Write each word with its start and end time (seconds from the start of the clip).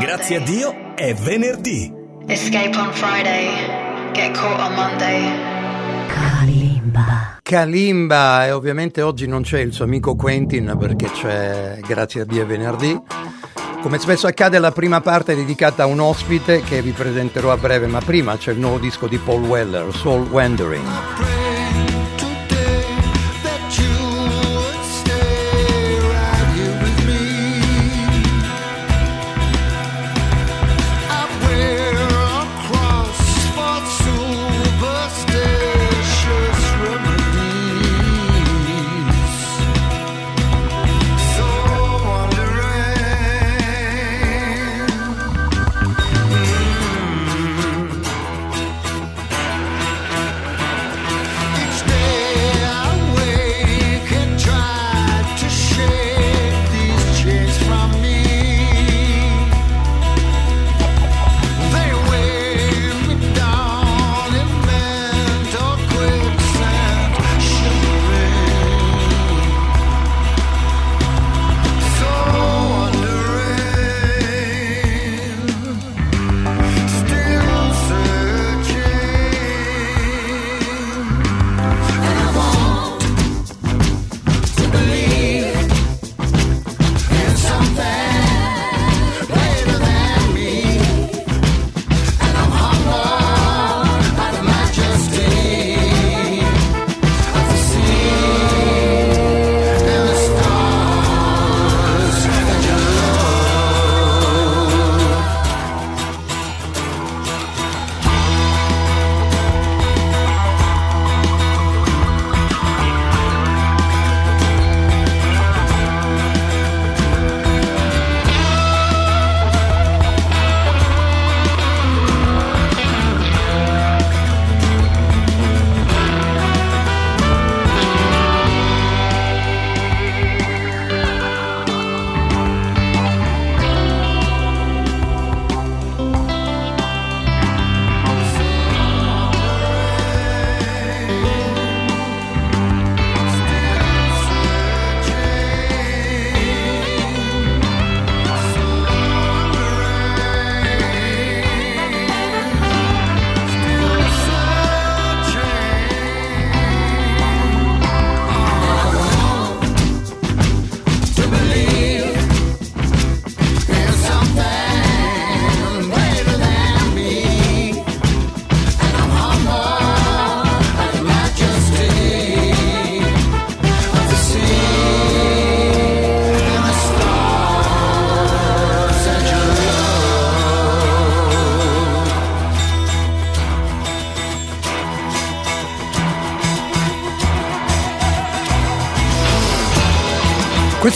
Grazie 0.00 0.36
a 0.36 0.40
Dio 0.40 0.94
è 0.96 1.14
venerdì. 1.14 1.92
Escape 2.26 2.76
on 2.76 2.92
Friday, 2.92 4.12
get 4.12 4.32
caught 4.32 4.60
on 4.60 4.74
Monday. 4.74 5.30
Kalimba. 6.08 7.38
Kalimba 7.40 8.46
e 8.46 8.50
ovviamente 8.50 9.02
oggi 9.02 9.28
non 9.28 9.42
c'è 9.42 9.60
il 9.60 9.72
suo 9.72 9.84
amico 9.84 10.16
Quentin 10.16 10.76
perché 10.78 11.10
c'è 11.12 11.78
Grazie 11.86 12.22
a 12.22 12.24
Dio 12.24 12.42
è 12.42 12.46
venerdì. 12.46 13.00
Come 13.82 13.98
spesso 14.00 14.26
accade 14.26 14.58
la 14.58 14.72
prima 14.72 15.00
parte 15.00 15.32
è 15.32 15.36
dedicata 15.36 15.84
a 15.84 15.86
un 15.86 16.00
ospite 16.00 16.62
che 16.62 16.82
vi 16.82 16.90
presenterò 16.90 17.52
a 17.52 17.56
breve, 17.56 17.86
ma 17.86 18.00
prima 18.00 18.36
c'è 18.36 18.50
il 18.50 18.58
nuovo 18.58 18.78
disco 18.78 19.06
di 19.06 19.16
Paul 19.16 19.44
Weller, 19.44 19.94
Soul 19.94 20.28
Wandering. 20.28 21.39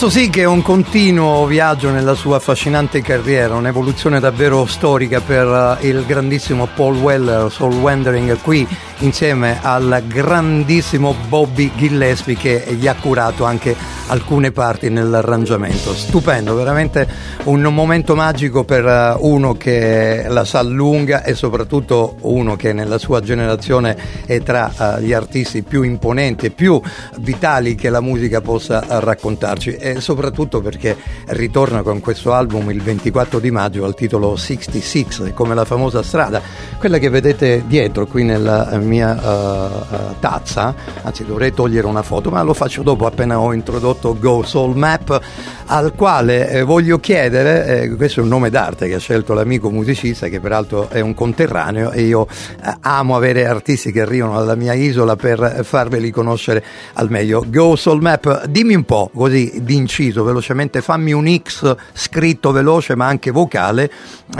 Questo 0.05 0.21
sì 0.21 0.29
che 0.29 0.41
è 0.41 0.45
un 0.45 0.61
continuo 0.61 1.47
viaggio 1.47 1.89
nella 1.89 2.13
sua 2.13 2.35
affascinante 2.35 3.01
carriera, 3.01 3.55
un'evoluzione 3.55 4.19
davvero 4.19 4.67
storica 4.67 5.19
per 5.19 5.79
eh, 5.81 5.87
il 5.87 6.05
grandissimo 6.05 6.67
Paul 6.75 6.97
Weller, 6.97 7.51
Soul 7.51 7.73
Wandering, 7.73 8.39
qui 8.41 8.67
insieme 8.99 9.57
al 9.63 10.03
grandissimo 10.05 11.15
Bobby 11.27 11.71
Gillespie 11.75 12.35
che 12.35 12.67
gli 12.77 12.85
ha 12.85 12.93
curato 12.93 13.45
anche 13.45 13.75
alcune 14.05 14.51
parti 14.51 14.91
nell'arrangiamento. 14.91 15.95
Stupendo, 15.95 16.53
veramente 16.53 17.07
un 17.45 17.61
momento 17.61 18.15
magico 18.15 18.63
per 18.63 18.85
eh, 18.85 19.15
uno 19.19 19.53
che 19.53 20.25
la 20.27 20.45
sa 20.45 20.63
lunga 20.63 21.23
e 21.23 21.35
soprattutto 21.35 22.15
uno 22.21 22.55
che 22.55 22.73
nella 22.73 22.97
sua 22.97 23.21
generazione 23.21 23.95
è 24.25 24.41
tra 24.41 24.71
uh, 24.75 24.99
gli 24.99 25.13
artisti 25.13 25.61
più 25.61 25.83
imponenti 25.83 26.47
e 26.47 26.49
più 26.49 26.81
vitali 27.19 27.75
che 27.75 27.89
la 27.89 28.01
musica 28.01 28.41
possa 28.41 28.83
raccontarci. 28.87 29.75
E 29.75 30.01
soprattutto 30.01 30.61
perché 30.61 30.97
ritorna 31.27 31.83
con 31.83 31.99
questo 31.99 32.33
album 32.33 32.71
il 32.71 32.81
24 32.81 33.39
di 33.39 33.51
maggio 33.51 33.85
al 33.85 33.93
titolo 33.93 34.35
66 34.35 35.33
come 35.33 35.53
la 35.53 35.65
famosa 35.65 36.01
strada, 36.01 36.41
quella 36.79 36.97
che 36.97 37.09
vedete 37.09 37.63
dietro 37.67 38.07
qui 38.07 38.23
nella 38.23 38.75
mia 38.77 39.13
uh, 39.13 40.15
tazza, 40.19 40.73
anzi 41.03 41.25
dovrei 41.25 41.53
togliere 41.53 41.85
una 41.85 42.01
foto 42.01 42.31
ma 42.31 42.41
lo 42.41 42.53
faccio 42.53 42.81
dopo 42.81 43.05
appena 43.05 43.39
ho 43.39 43.53
introdotto 43.53 44.17
Go 44.17 44.43
Soul 44.43 44.75
Map 44.75 45.21
al 45.67 45.93
quale 45.95 46.49
eh, 46.49 46.63
voglio 46.63 46.99
chiedere, 46.99 47.34
eh, 47.43 47.95
questo 47.95 48.19
è 48.19 48.23
un 48.23 48.29
nome 48.29 48.49
d'arte 48.49 48.87
che 48.87 48.95
ha 48.95 48.99
scelto 48.99 49.33
l'amico 49.33 49.71
musicista 49.71 50.27
che 50.27 50.39
peraltro 50.39 50.89
è 50.89 50.99
un 50.99 51.13
conterraneo 51.13 51.91
e 51.91 52.03
io 52.03 52.27
eh, 52.27 52.75
amo 52.81 53.15
avere 53.15 53.47
artisti 53.47 53.91
che 53.91 54.01
arrivano 54.01 54.37
alla 54.37 54.55
mia 54.55 54.73
isola 54.73 55.15
per 55.15 55.61
farveli 55.63 56.11
conoscere 56.11 56.63
al 56.93 57.09
meglio. 57.09 57.43
Go 57.47 57.75
Soul 57.75 58.01
Map, 58.01 58.45
dimmi 58.45 58.75
un 58.75 58.83
po' 58.83 59.09
così 59.13 59.59
d'inciso 59.63 60.23
velocemente, 60.23 60.81
fammi 60.81 61.13
un 61.13 61.35
X 61.43 61.75
scritto 61.93 62.51
veloce 62.51 62.95
ma 62.95 63.07
anche 63.07 63.31
vocale 63.31 63.91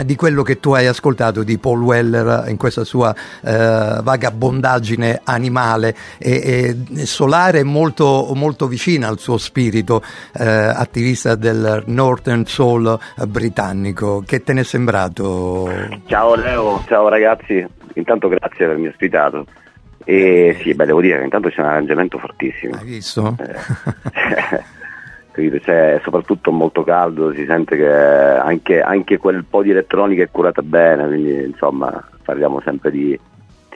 di 0.04 0.14
quello 0.14 0.42
che 0.42 0.60
tu 0.60 0.72
hai 0.72 0.86
ascoltato 0.86 1.42
di 1.42 1.58
Paul 1.58 1.82
Weller 1.82 2.44
in 2.48 2.56
questa 2.56 2.84
sua 2.84 3.14
eh, 3.42 3.98
vagabondaggine 4.02 5.22
animale 5.24 5.96
e, 6.18 6.76
e 6.94 7.06
solare 7.06 7.64
molto, 7.64 8.30
molto 8.34 8.68
vicina 8.68 9.08
al 9.08 9.18
suo 9.18 9.38
spirito 9.38 10.02
eh, 10.34 10.44
attivista 10.46 11.14
vista 11.16 11.34
del 11.34 11.82
Northern 11.86 12.44
Soul 12.46 12.85
britannico. 13.26 14.22
Che 14.26 14.42
te 14.42 14.52
ne 14.52 14.60
è 14.60 14.64
sembrato? 14.64 15.68
Ciao 16.06 16.34
Leo, 16.34 16.82
ciao 16.86 17.08
ragazzi, 17.08 17.66
intanto 17.94 18.28
grazie 18.28 18.56
per 18.56 18.66
avermi 18.66 18.88
ospitato. 18.88 19.46
E 20.04 20.56
sì, 20.62 20.72
beh, 20.72 20.86
devo 20.86 21.00
dire 21.00 21.18
che 21.18 21.24
intanto 21.24 21.48
c'è 21.48 21.60
un 21.60 21.66
arrangiamento 21.66 22.18
fortissimo. 22.18 22.76
Hai 22.76 22.84
visto? 22.84 23.36
Eh, 23.40 24.62
c'è 25.60 26.00
soprattutto 26.02 26.52
molto 26.52 26.84
caldo, 26.84 27.32
si 27.32 27.44
sente 27.44 27.76
che 27.76 27.88
anche, 27.88 28.80
anche, 28.80 29.18
quel 29.18 29.44
po' 29.44 29.62
di 29.62 29.70
elettronica 29.70 30.22
è 30.22 30.30
curata 30.30 30.62
bene, 30.62 31.06
quindi 31.06 31.44
insomma 31.44 32.08
parliamo 32.22 32.60
sempre 32.64 32.90
di, 32.90 33.18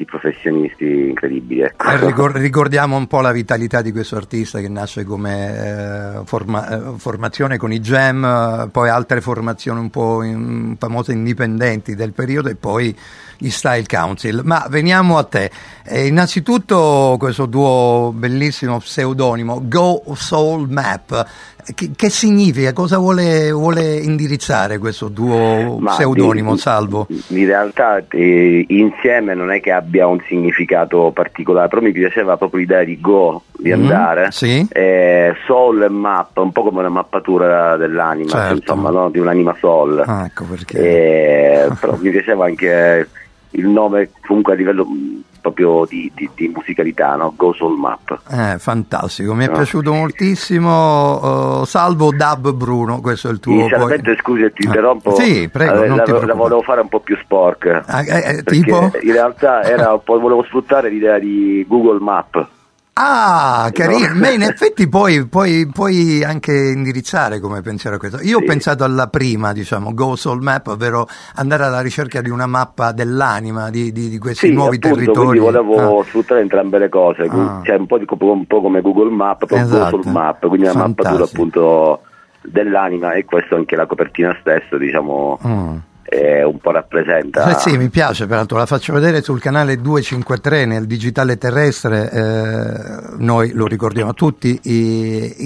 questi 0.00 0.04
professionisti 0.04 1.08
incredibili. 1.08 1.62
Ecco. 1.62 1.88
Eh, 1.90 2.38
ricordiamo 2.38 2.96
un 2.96 3.06
po' 3.06 3.20
la 3.20 3.32
vitalità 3.32 3.82
di 3.82 3.92
questo 3.92 4.16
artista 4.16 4.60
che 4.60 4.68
nasce 4.68 5.04
come 5.04 6.18
eh, 6.18 6.24
forma, 6.24 6.68
eh, 6.68 6.98
formazione 6.98 7.56
con 7.56 7.72
i 7.72 7.80
jam, 7.80 8.68
poi 8.70 8.88
altre 8.88 9.20
formazioni 9.20 9.80
un 9.80 9.90
po' 9.90 10.22
in, 10.22 10.76
famose 10.78 11.12
indipendenti 11.12 11.94
del 11.94 12.12
periodo 12.12 12.48
e 12.48 12.56
poi 12.56 12.96
gli 13.38 13.50
Style 13.50 13.86
Council. 13.86 14.42
Ma 14.44 14.66
veniamo 14.68 15.18
a 15.18 15.24
te. 15.24 15.50
Eh, 15.84 16.06
innanzitutto 16.06 17.16
questo 17.18 17.48
tuo 17.48 18.12
bellissimo 18.14 18.78
pseudonimo, 18.78 19.62
Go 19.64 20.02
Soul 20.14 20.68
Map. 20.68 21.26
Che, 21.74 21.90
che 21.96 22.10
significa? 22.10 22.72
Cosa 22.72 22.98
vuole, 22.98 23.50
vuole, 23.50 23.96
indirizzare 23.96 24.78
questo 24.78 25.10
tuo 25.10 25.78
Ma 25.78 25.92
pseudonimo, 25.92 26.52
in, 26.52 26.56
Salvo? 26.58 27.06
In 27.28 27.46
realtà 27.46 28.02
eh, 28.08 28.64
insieme 28.68 29.34
non 29.34 29.50
è 29.50 29.60
che 29.60 29.72
abbia 29.72 30.06
un 30.06 30.20
significato 30.26 31.10
particolare, 31.14 31.68
però 31.68 31.80
mi 31.80 31.92
piaceva 31.92 32.36
proprio 32.36 32.60
l'idea 32.60 32.84
di 32.84 33.00
go, 33.00 33.42
di 33.56 33.70
mm, 33.70 33.72
andare. 33.72 34.28
Sì. 34.30 34.66
Eh, 34.70 35.34
soul 35.46 35.82
e 35.82 35.88
map, 35.88 36.36
un 36.38 36.52
po' 36.52 36.62
come 36.62 36.80
una 36.80 36.88
mappatura 36.88 37.76
dell'anima, 37.76 38.30
certo. 38.30 38.54
insomma, 38.54 38.90
no? 38.90 39.10
di 39.10 39.18
un'anima 39.18 39.54
soul. 39.58 40.02
Ah, 40.06 40.24
ecco 40.24 40.44
perché. 40.44 40.78
Eh, 40.78 41.68
però 41.78 41.96
mi 41.96 42.10
piaceva 42.10 42.46
anche 42.46 43.08
il 43.50 43.66
nome 43.66 44.10
comunque 44.26 44.52
a 44.52 44.56
livello 44.56 44.86
proprio 45.40 45.84
di, 45.88 46.10
di, 46.14 46.28
di 46.34 46.48
musicalità, 46.48 47.16
no? 47.16 47.32
Go 47.36 47.52
Soul 47.52 47.78
Map. 47.78 48.20
Eh, 48.30 48.58
fantastico, 48.58 49.34
mi 49.34 49.44
è 49.44 49.48
no. 49.48 49.54
piaciuto 49.54 49.92
moltissimo. 49.92 51.60
Uh, 51.60 51.64
salvo 51.64 52.10
Dub 52.12 52.52
Bruno, 52.52 53.00
questo 53.00 53.28
è 53.28 53.32
il 53.32 53.40
tuo. 53.40 53.52
Inizialmente, 53.52 54.02
poi... 54.02 54.16
scusi, 54.16 54.52
ti 54.52 54.66
interrompo. 54.66 55.14
Sì, 55.14 55.48
prego. 55.48 55.82
Eh, 55.82 55.88
la, 55.88 56.04
la, 56.04 56.34
volevo 56.34 56.62
fare 56.62 56.80
un 56.80 56.88
po' 56.88 57.00
più 57.00 57.16
sporca. 57.22 57.82
Ah, 57.86 58.02
eh, 58.04 58.38
eh 58.38 58.42
tipo? 58.42 58.90
In 59.02 59.12
realtà 59.12 59.62
era, 59.62 60.00
volevo 60.04 60.42
sfruttare 60.44 60.88
l'idea 60.90 61.18
di 61.18 61.64
Google 61.68 62.00
Map. 62.00 62.48
Ah, 63.02 63.70
carino. 63.72 64.12
No. 64.12 64.20
Beh, 64.20 64.34
in 64.34 64.42
effetti 64.42 64.86
puoi, 64.86 65.26
puoi, 65.26 65.66
puoi, 65.72 66.22
anche 66.22 66.52
indirizzare 66.52 67.40
come 67.40 67.62
pensiero 67.62 67.96
a 67.96 67.98
questo. 67.98 68.18
Io 68.18 68.22
sì. 68.22 68.34
ho 68.34 68.42
pensato 68.44 68.84
alla 68.84 69.06
prima, 69.08 69.54
diciamo, 69.54 69.94
Go 69.94 70.16
Soul 70.16 70.42
Map, 70.42 70.66
ovvero 70.66 71.08
andare 71.36 71.64
alla 71.64 71.80
ricerca 71.80 72.20
di 72.20 72.28
una 72.28 72.46
mappa 72.46 72.92
dell'anima 72.92 73.70
di, 73.70 73.90
di, 73.90 74.10
di 74.10 74.18
questi 74.18 74.48
sì, 74.48 74.52
nuovi 74.52 74.76
appunto, 74.76 74.96
territori. 74.96 75.38
Quindi 75.38 75.58
volevo 75.58 76.00
ah. 76.00 76.04
sfruttare 76.04 76.40
entrambe 76.42 76.78
le 76.78 76.88
cose, 76.90 77.22
ah. 77.22 77.62
cioè 77.64 77.76
un 77.76 77.86
po, 77.86 77.96
di, 77.96 78.04
un 78.06 78.46
po', 78.46 78.60
come 78.60 78.82
Google 78.82 79.10
Map, 79.10 79.46
però 79.46 79.62
esatto. 79.62 79.96
Go 79.96 80.02
Soul 80.02 80.12
Map, 80.12 80.46
quindi 80.46 80.66
una 80.66 80.72
Fantastico. 80.72 81.02
mappatura 81.02 81.24
appunto 81.24 82.00
dell'anima 82.42 83.12
e 83.12 83.24
questo 83.24 83.56
anche 83.56 83.76
la 83.76 83.86
copertina 83.86 84.36
stessa, 84.40 84.76
diciamo. 84.76 85.38
Mm 85.46 85.76
eh, 86.10 86.42
un 86.42 86.58
po' 86.58 86.72
rappresenta. 86.72 87.56
Eh 87.56 87.60
sì, 87.60 87.76
mi 87.76 87.88
piace, 87.88 88.26
peraltro 88.26 88.58
la 88.58 88.66
faccio 88.66 88.92
vedere 88.92 89.22
sul 89.22 89.40
canale 89.40 89.76
253 89.76 90.64
nel 90.64 90.86
digitale 90.86 91.38
terrestre, 91.38 92.10
eh, 92.10 93.16
noi 93.18 93.52
lo 93.52 93.66
ricordiamo 93.66 94.10
a 94.10 94.12
tutti, 94.12 94.58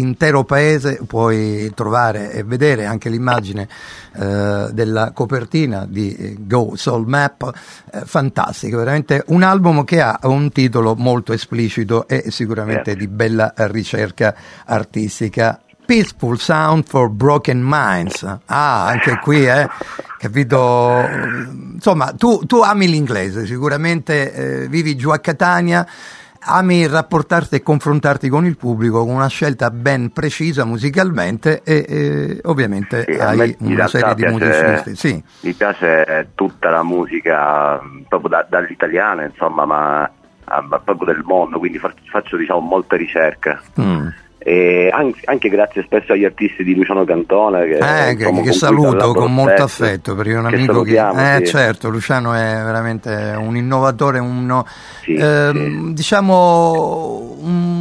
intero 0.00 0.44
paese 0.44 1.00
puoi 1.06 1.70
trovare 1.74 2.32
e 2.32 2.44
vedere 2.44 2.86
anche 2.86 3.10
l'immagine 3.10 3.68
eh, 4.16 4.68
della 4.72 5.10
copertina 5.12 5.84
di 5.86 6.34
Go 6.40 6.76
Soul 6.76 7.06
Map, 7.06 7.52
eh, 7.92 8.00
fantastico, 8.06 8.78
veramente 8.78 9.22
un 9.26 9.42
album 9.42 9.84
che 9.84 10.00
ha 10.00 10.18
un 10.22 10.50
titolo 10.50 10.94
molto 10.96 11.34
esplicito 11.34 12.08
e 12.08 12.30
sicuramente 12.30 12.96
di 12.96 13.06
bella 13.06 13.52
ricerca 13.54 14.34
artistica. 14.64 15.58
Peaceful 15.84 16.38
Sound 16.38 16.84
for 16.86 17.08
Broken 17.08 17.60
Minds. 17.62 18.22
Ah, 18.46 18.86
anche 18.86 19.18
qui, 19.20 19.46
eh 19.46 19.68
capito? 20.24 21.06
Insomma, 21.74 22.12
tu, 22.12 22.46
tu 22.46 22.60
ami 22.60 22.88
l'inglese, 22.88 23.44
sicuramente 23.44 24.32
eh, 24.32 24.68
vivi 24.68 24.96
giù 24.96 25.10
a 25.10 25.18
Catania, 25.18 25.86
ami 26.46 26.86
rapportarti 26.86 27.56
e 27.56 27.62
confrontarti 27.62 28.28
con 28.30 28.46
il 28.46 28.56
pubblico 28.56 29.04
con 29.04 29.14
una 29.14 29.28
scelta 29.28 29.70
ben 29.70 30.12
precisa 30.12 30.64
musicalmente 30.64 31.60
e, 31.62 31.84
e 31.86 32.40
ovviamente 32.44 33.04
sì, 33.06 33.18
hai 33.18 33.56
una 33.60 33.86
serie 33.86 34.14
di 34.14 34.24
musicisti. 34.24 34.96
Sì. 34.96 35.24
Mi 35.40 35.52
piace 35.52 36.30
tutta 36.34 36.70
la 36.70 36.82
musica 36.82 37.78
proprio 38.08 38.30
da, 38.30 38.46
dall'italiana, 38.48 39.24
insomma, 39.24 39.66
ma, 39.66 40.10
ma, 40.46 40.78
proprio 40.78 41.12
del 41.12 41.22
mondo, 41.22 41.58
quindi 41.58 41.78
faccio, 41.78 42.02
faccio 42.10 42.36
diciamo, 42.38 42.60
molte 42.60 42.96
ricerche. 42.96 43.58
Mm 43.78 44.08
e 44.46 44.90
anche, 44.90 45.48
grazie 45.48 45.82
spesso 45.84 46.12
agli 46.12 46.26
artisti 46.26 46.64
di 46.64 46.74
Luciano 46.74 47.02
Cantone 47.06 47.64
che, 47.64 47.78
eh, 48.10 48.14
che, 48.14 48.42
che 48.42 48.52
saluto 48.52 49.14
con 49.14 49.32
molto 49.32 49.62
affetto 49.62 50.14
perché 50.14 50.32
è 50.32 50.38
un 50.38 50.44
amico 50.44 50.82
che, 50.82 50.92
che 50.92 51.36
eh, 51.36 51.46
sì. 51.46 51.46
certo 51.46 51.88
Luciano 51.88 52.34
è 52.34 52.52
veramente 52.62 53.34
un 53.38 53.56
innovatore 53.56 54.18
uno, 54.18 54.66
sì, 55.00 55.14
eh, 55.14 55.50
sì. 55.50 55.92
diciamo 55.94 57.38
un 57.40 57.73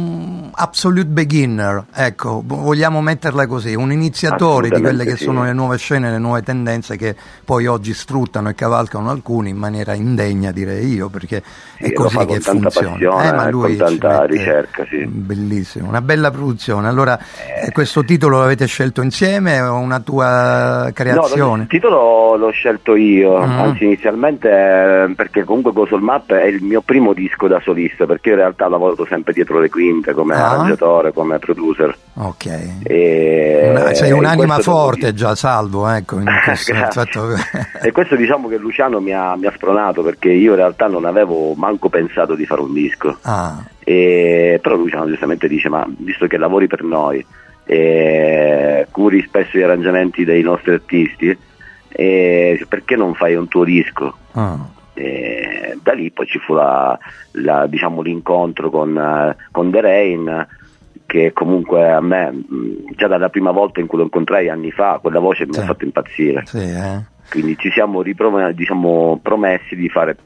absolute 0.56 1.08
beginner 1.08 1.84
ecco 1.94 2.42
vogliamo 2.44 3.00
metterla 3.00 3.46
così 3.46 3.74
un 3.74 3.92
iniziatore 3.92 4.68
di 4.68 4.80
quelle 4.80 5.04
che 5.04 5.16
sono 5.16 5.44
le 5.44 5.52
nuove 5.52 5.78
scene 5.78 6.10
le 6.10 6.18
nuove 6.18 6.42
tendenze 6.42 6.96
che 6.96 7.14
poi 7.44 7.66
oggi 7.66 7.92
sfruttano 7.94 8.48
e 8.48 8.54
cavalcano 8.54 9.10
alcuni 9.10 9.50
in 9.50 9.56
maniera 9.56 9.94
indegna 9.94 10.50
direi 10.52 10.86
io 10.86 11.08
perché 11.08 11.42
è 11.76 11.92
così 11.92 12.18
che 12.18 12.40
funziona 12.40 12.94
passione, 12.94 13.28
eh, 13.28 13.32
ma 13.32 13.48
lui 13.50 13.76
con 13.76 13.86
tanta 13.86 14.24
ricerca 14.24 14.84
bellissimo 15.06 15.88
una 15.88 16.02
bella 16.02 16.30
produzione. 16.30 16.88
Allora, 16.88 17.18
eh. 17.18 17.70
questo 17.72 18.04
titolo 18.04 18.38
l'avete 18.38 18.66
scelto 18.66 19.02
insieme 19.02 19.60
o 19.60 19.78
una 19.78 20.00
tua 20.00 20.90
creazione? 20.92 21.56
No, 21.56 21.62
il 21.62 21.68
titolo 21.68 22.36
l'ho 22.36 22.50
scelto 22.50 22.94
io, 22.94 23.38
mm. 23.38 23.58
anzi 23.58 23.84
inizialmente 23.84 24.48
eh, 24.48 25.14
perché 25.14 25.44
comunque 25.44 25.72
Gosol 25.72 26.02
Map 26.02 26.32
è 26.32 26.46
il 26.46 26.62
mio 26.62 26.80
primo 26.80 27.12
disco 27.12 27.48
da 27.48 27.60
solista, 27.60 28.06
perché 28.06 28.30
io 28.30 28.34
in 28.34 28.40
realtà 28.40 28.68
lavoro 28.68 29.04
sempre 29.06 29.32
dietro 29.32 29.58
le 29.58 29.68
quinte 29.68 30.12
come. 30.12 30.34
Arrangiatore, 30.50 31.12
come 31.12 31.38
producer. 31.38 31.96
Ok. 32.14 32.46
E, 32.82 33.68
una, 33.70 33.94
sei 33.94 34.12
un'anima 34.12 34.58
forte 34.58 35.12
già, 35.14 35.34
salvo, 35.34 35.88
ecco. 35.88 36.20
Questo 36.44 36.72
e 37.82 37.92
questo 37.92 38.16
diciamo 38.16 38.48
che 38.48 38.56
Luciano 38.56 39.00
mi 39.00 39.12
ha, 39.12 39.36
mi 39.36 39.46
ha 39.46 39.52
spronato 39.54 40.02
perché 40.02 40.30
io 40.30 40.50
in 40.50 40.56
realtà 40.56 40.86
non 40.86 41.04
avevo 41.04 41.54
manco 41.54 41.88
pensato 41.88 42.34
di 42.34 42.46
fare 42.46 42.60
un 42.60 42.72
disco. 42.72 43.16
Ah. 43.22 43.62
E, 43.82 44.58
però 44.62 44.76
Luciano 44.76 45.06
giustamente 45.06 45.48
dice 45.48 45.68
ma 45.68 45.84
visto 45.98 46.26
che 46.26 46.36
lavori 46.36 46.66
per 46.66 46.82
noi 46.82 47.24
e 47.66 48.86
curi 48.90 49.22
spesso 49.26 49.56
gli 49.56 49.62
arrangiamenti 49.62 50.24
dei 50.24 50.42
nostri 50.42 50.72
artisti 50.72 51.36
perché 52.68 52.96
non 52.96 53.14
fai 53.14 53.34
un 53.34 53.48
tuo 53.48 53.64
disco? 53.64 54.16
Ah. 54.32 54.58
E, 54.94 55.76
da 55.82 55.92
lì 55.92 56.10
poi 56.10 56.26
ci 56.26 56.38
fu 56.38 56.54
la, 56.54 56.98
la, 57.32 57.66
diciamo, 57.66 58.00
l'incontro 58.00 58.70
con, 58.70 59.36
con 59.50 59.70
The 59.70 59.80
Rain 59.80 60.46
che 61.06 61.32
comunque 61.32 61.90
a 61.90 62.00
me 62.00 62.32
già 62.96 63.06
dalla 63.06 63.28
prima 63.28 63.50
volta 63.50 63.80
in 63.80 63.86
cui 63.86 63.98
lo 63.98 64.04
incontrai 64.04 64.48
anni 64.48 64.70
fa 64.70 64.98
quella 65.02 65.20
voce 65.20 65.46
mi 65.46 65.56
ha 65.58 65.62
fatto 65.62 65.84
impazzire 65.84 66.42
sì, 66.46 66.58
eh? 66.58 67.04
quindi 67.28 67.56
ci 67.58 67.70
siamo 67.70 68.02
diciamo, 68.02 69.20
promessi 69.22 69.76
di 69.76 69.88
fare 69.88 70.16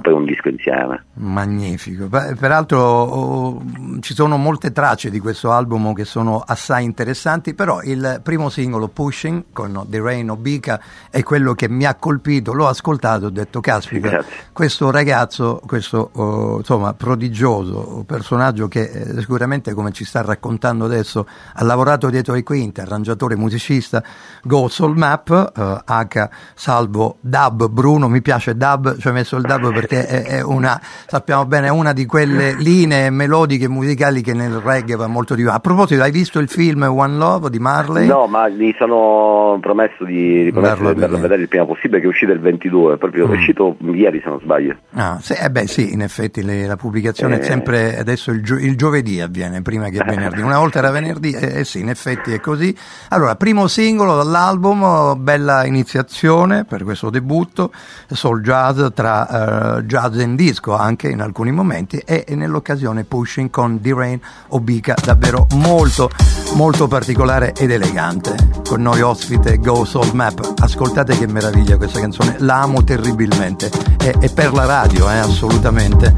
poi 0.00 0.12
un 0.12 0.24
disco 0.24 0.48
insieme. 0.48 1.04
Magnifico, 1.14 2.08
peraltro 2.08 2.80
oh, 2.80 3.62
ci 4.00 4.14
sono 4.14 4.36
molte 4.36 4.72
tracce 4.72 5.10
di 5.10 5.20
questo 5.20 5.52
album 5.52 5.92
che 5.92 6.04
sono 6.04 6.42
assai 6.44 6.84
interessanti, 6.84 7.54
però 7.54 7.82
il 7.82 8.20
primo 8.22 8.48
singolo 8.48 8.88
Pushing 8.88 9.44
con 9.52 9.84
The 9.86 10.00
Rain 10.00 10.30
Obica 10.30 10.80
è 11.10 11.22
quello 11.22 11.54
che 11.54 11.68
mi 11.68 11.84
ha 11.84 11.94
colpito, 11.94 12.52
l'ho 12.52 12.66
ascoltato 12.66 13.24
e 13.24 13.26
ho 13.26 13.30
detto 13.30 13.60
caspita, 13.60 14.08
Grazie. 14.08 14.32
questo 14.52 14.90
ragazzo, 14.90 15.60
questo 15.64 16.10
oh, 16.12 16.58
insomma 16.58 16.94
prodigioso 16.94 18.04
personaggio 18.06 18.68
che 18.68 18.82
eh, 18.82 19.20
sicuramente 19.20 19.72
come 19.74 19.92
ci 19.92 20.04
sta 20.04 20.22
raccontando 20.22 20.84
adesso 20.84 21.26
ha 21.54 21.64
lavorato 21.64 22.10
dietro 22.10 22.34
ai 22.34 22.42
quinti, 22.42 22.80
arrangiatore, 22.80 23.36
musicista, 23.36 24.02
Go 24.42 24.68
Soul 24.68 24.96
Map, 24.96 25.52
eh, 25.54 25.82
H 25.84 26.28
salvo 26.54 27.18
Dub 27.20 27.68
Bruno, 27.68 28.08
mi 28.08 28.22
piace 28.22 28.56
Dub, 28.56 28.98
ci 28.98 29.08
ha 29.08 29.12
messo 29.12 29.36
il 29.36 29.42
Dub 29.42 29.72
perché 29.74 30.06
è, 30.06 30.42
una, 30.42 30.80
sappiamo 31.06 31.44
bene, 31.46 31.66
è 31.66 31.70
una 31.70 31.92
di 31.92 32.06
quelle 32.06 32.54
linee 32.54 33.10
melodiche 33.10 33.68
musicali 33.68 34.22
che 34.22 34.32
nel 34.32 34.54
reggae 34.54 34.96
va 34.96 35.06
molto 35.06 35.34
di 35.34 35.42
più. 35.42 35.50
A 35.50 35.60
proposito, 35.60 36.02
hai 36.02 36.10
visto 36.10 36.38
il 36.38 36.48
film 36.48 36.82
One 36.82 37.16
Love 37.16 37.50
di 37.50 37.58
Marley? 37.58 38.06
No, 38.06 38.26
ma 38.26 38.48
mi 38.48 38.74
sono 38.78 39.58
promesso 39.60 40.04
di, 40.04 40.44
di 40.44 40.52
promesso 40.52 40.86
andarlo 40.86 41.16
a 41.16 41.20
vedere 41.20 41.42
il 41.42 41.48
prima 41.48 41.66
possibile, 41.66 42.00
che 42.00 42.06
è 42.06 42.08
uscito 42.08 42.32
il 42.32 42.40
22, 42.40 42.96
proprio 42.96 43.26
mm. 43.26 43.32
è 43.32 43.34
uscito 43.34 43.76
ieri 43.92 44.20
se 44.22 44.28
non 44.28 44.40
sbaglio. 44.40 44.76
Ah, 44.92 45.18
sì, 45.20 45.34
eh 45.34 45.50
beh, 45.50 45.66
sì, 45.66 45.92
in 45.92 46.02
effetti 46.02 46.42
le, 46.42 46.66
la 46.66 46.76
pubblicazione 46.76 47.36
eh. 47.36 47.40
è 47.40 47.42
sempre 47.42 47.98
adesso 47.98 48.30
il, 48.30 48.42
gio, 48.42 48.56
il, 48.56 48.76
giovedì 48.76 49.20
avviene, 49.20 49.62
prima 49.62 49.88
che 49.88 50.02
venerdì. 50.04 50.40
Una 50.40 50.58
volta 50.58 50.78
era 50.78 50.90
venerdì, 50.90 51.32
eh, 51.32 51.60
eh 51.60 51.64
sì, 51.64 51.80
in 51.80 51.88
effetti 51.88 52.32
è 52.32 52.40
così. 52.40 52.74
Allora, 53.10 53.36
primo 53.36 53.66
singolo 53.66 54.16
dall'album, 54.16 55.22
bella 55.22 55.64
iniziazione 55.66 56.64
per 56.64 56.84
questo 56.84 57.10
debutto, 57.10 57.70
soul 58.08 58.40
jazz 58.40 58.80
tra 58.94 59.28
uh, 59.64 59.80
jazz 59.82 60.18
and 60.18 60.36
disco 60.36 60.76
anche 60.76 61.08
in 61.08 61.20
alcuni 61.20 61.50
momenti 61.50 61.98
e, 61.98 62.24
nell'occasione 62.28 63.04
Pushing 63.04 63.50
con 63.50 63.78
D-Rain 63.80 64.20
Obica 64.48 64.94
davvero 65.02 65.46
molto 65.54 66.10
molto 66.54 66.86
particolare 66.86 67.52
ed 67.52 67.70
elegante. 67.70 68.34
Con 68.66 68.82
noi 68.82 69.00
ospite 69.00 69.58
Go 69.58 69.84
Soul 69.84 70.10
Map. 70.14 70.54
Ascoltate 70.58 71.18
che 71.18 71.26
meraviglia 71.26 71.76
questa 71.76 72.00
canzone 72.00 72.36
la 72.38 72.62
amo 72.62 72.84
terribilmente. 72.84 73.70
È, 73.98 74.16
è 74.18 74.32
per 74.32 74.52
la 74.52 74.64
radio 74.64 75.10
eh, 75.10 75.18
assolutamente 75.18 76.14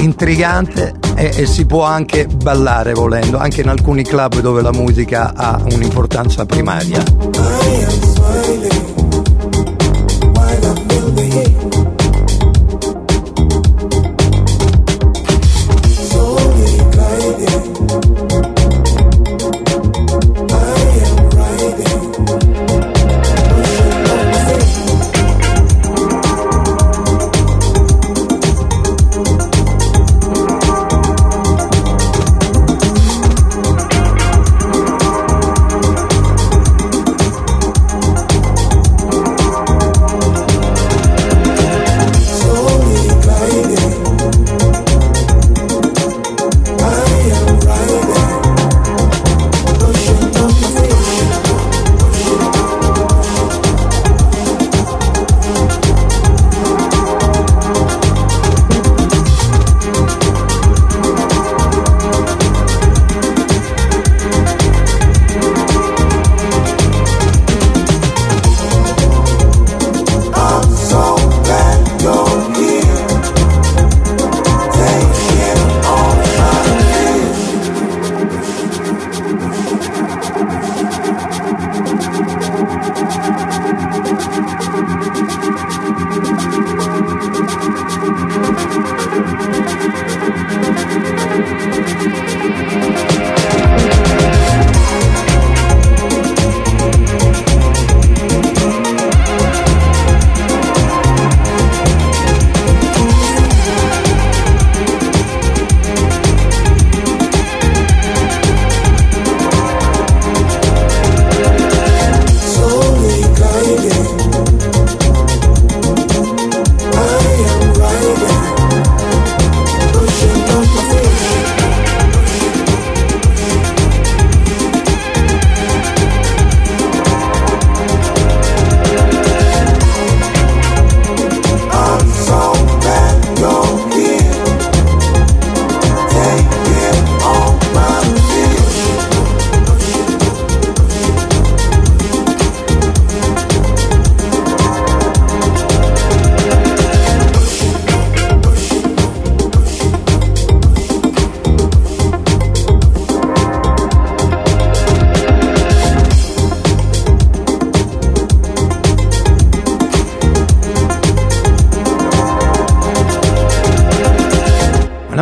intrigante 0.00 0.94
e, 1.16 1.32
e, 1.34 1.46
si 1.46 1.66
può 1.66 1.82
anche 1.82 2.26
ballare 2.26 2.92
volendo 2.92 3.38
anche 3.38 3.62
in 3.62 3.68
alcuni 3.68 4.04
club 4.04 4.40
dove 4.40 4.62
la 4.62 4.70
musica 4.70 5.32
ha 5.34 5.60
un'importanza 5.60 6.46
primaria 6.46 7.02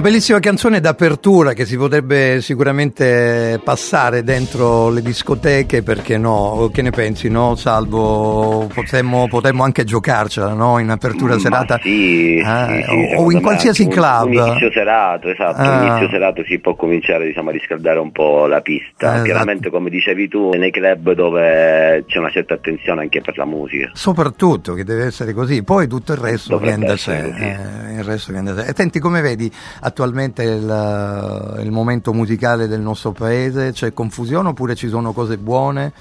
bellissima 0.00 0.40
canzone 0.40 0.80
d'apertura 0.80 1.52
che 1.52 1.64
si 1.64 1.76
potrebbe 1.76 2.40
sicuramente 2.40 3.60
passare 3.62 4.22
dentro 4.24 4.90
le 4.90 5.00
discoteche, 5.00 5.82
perché 5.82 6.18
no? 6.18 6.68
Che 6.72 6.82
ne 6.82 6.90
pensi, 6.90 7.28
no? 7.28 7.54
Salvo, 7.54 8.68
potremmo, 8.74 9.28
potremmo 9.28 9.62
anche 9.62 9.84
giocarcela, 9.84 10.52
no? 10.54 10.78
In 10.78 10.90
apertura 10.90 11.34
Ma 11.34 11.40
serata. 11.40 11.78
Sì, 11.82 12.42
Ah, 12.44 12.66
sì, 12.74 12.82
sì, 12.82 13.14
o 13.16 13.30
in 13.30 13.40
qualsiasi 13.40 13.86
me, 13.86 13.92
club. 13.94 14.26
Un, 14.34 14.46
inizio 14.46 14.70
serato, 14.72 15.28
esatto, 15.28 15.60
Ah. 15.62 15.78
un 15.80 15.86
inizio 15.86 16.08
serato 16.10 16.44
si 16.44 16.58
può 16.58 16.74
cominciare 16.74 17.26
diciamo, 17.26 17.50
a 17.50 17.52
riscaldare 17.52 17.98
un 17.98 18.12
po' 18.12 18.46
la 18.46 18.60
pista. 18.60 19.06
Esatto. 19.12 19.22
Chiaramente 19.24 19.70
come 19.70 19.88
dicevi 19.90 20.28
tu, 20.28 20.50
nei 20.50 20.70
club 20.70 21.12
dove 21.12 22.04
c'è 22.06 22.18
una 22.18 22.30
certa 22.30 22.54
attenzione 22.54 23.02
anche 23.02 23.20
per 23.20 23.36
la 23.38 23.44
musica. 23.46 23.90
Soprattutto 23.94 24.74
che 24.74 24.84
deve 24.84 25.04
essere 25.06 25.32
così, 25.32 25.62
poi 25.62 25.86
tutto 25.86 26.12
il 26.12 26.18
resto 26.18 26.50
Dovrebbe 26.58 26.76
viene 26.76 26.86
da 26.92 26.96
sé. 26.96 27.16
eh, 27.16 27.92
il 27.98 28.04
resto 28.04 28.32
viene 28.32 28.52
da 28.52 28.62
sé. 28.62 28.70
E 28.70 28.72
senti, 28.76 28.98
come 28.98 29.20
vedi 29.20 29.50
attualmente 29.86 30.42
il, 30.42 31.58
il 31.62 31.70
momento 31.70 32.12
musicale 32.12 32.66
del 32.66 32.80
nostro 32.80 33.12
paese? 33.12 33.70
C'è 33.72 33.92
confusione 33.92 34.48
oppure 34.48 34.74
ci 34.74 34.88
sono 34.88 35.12
cose 35.12 35.38
buone? 35.38 35.92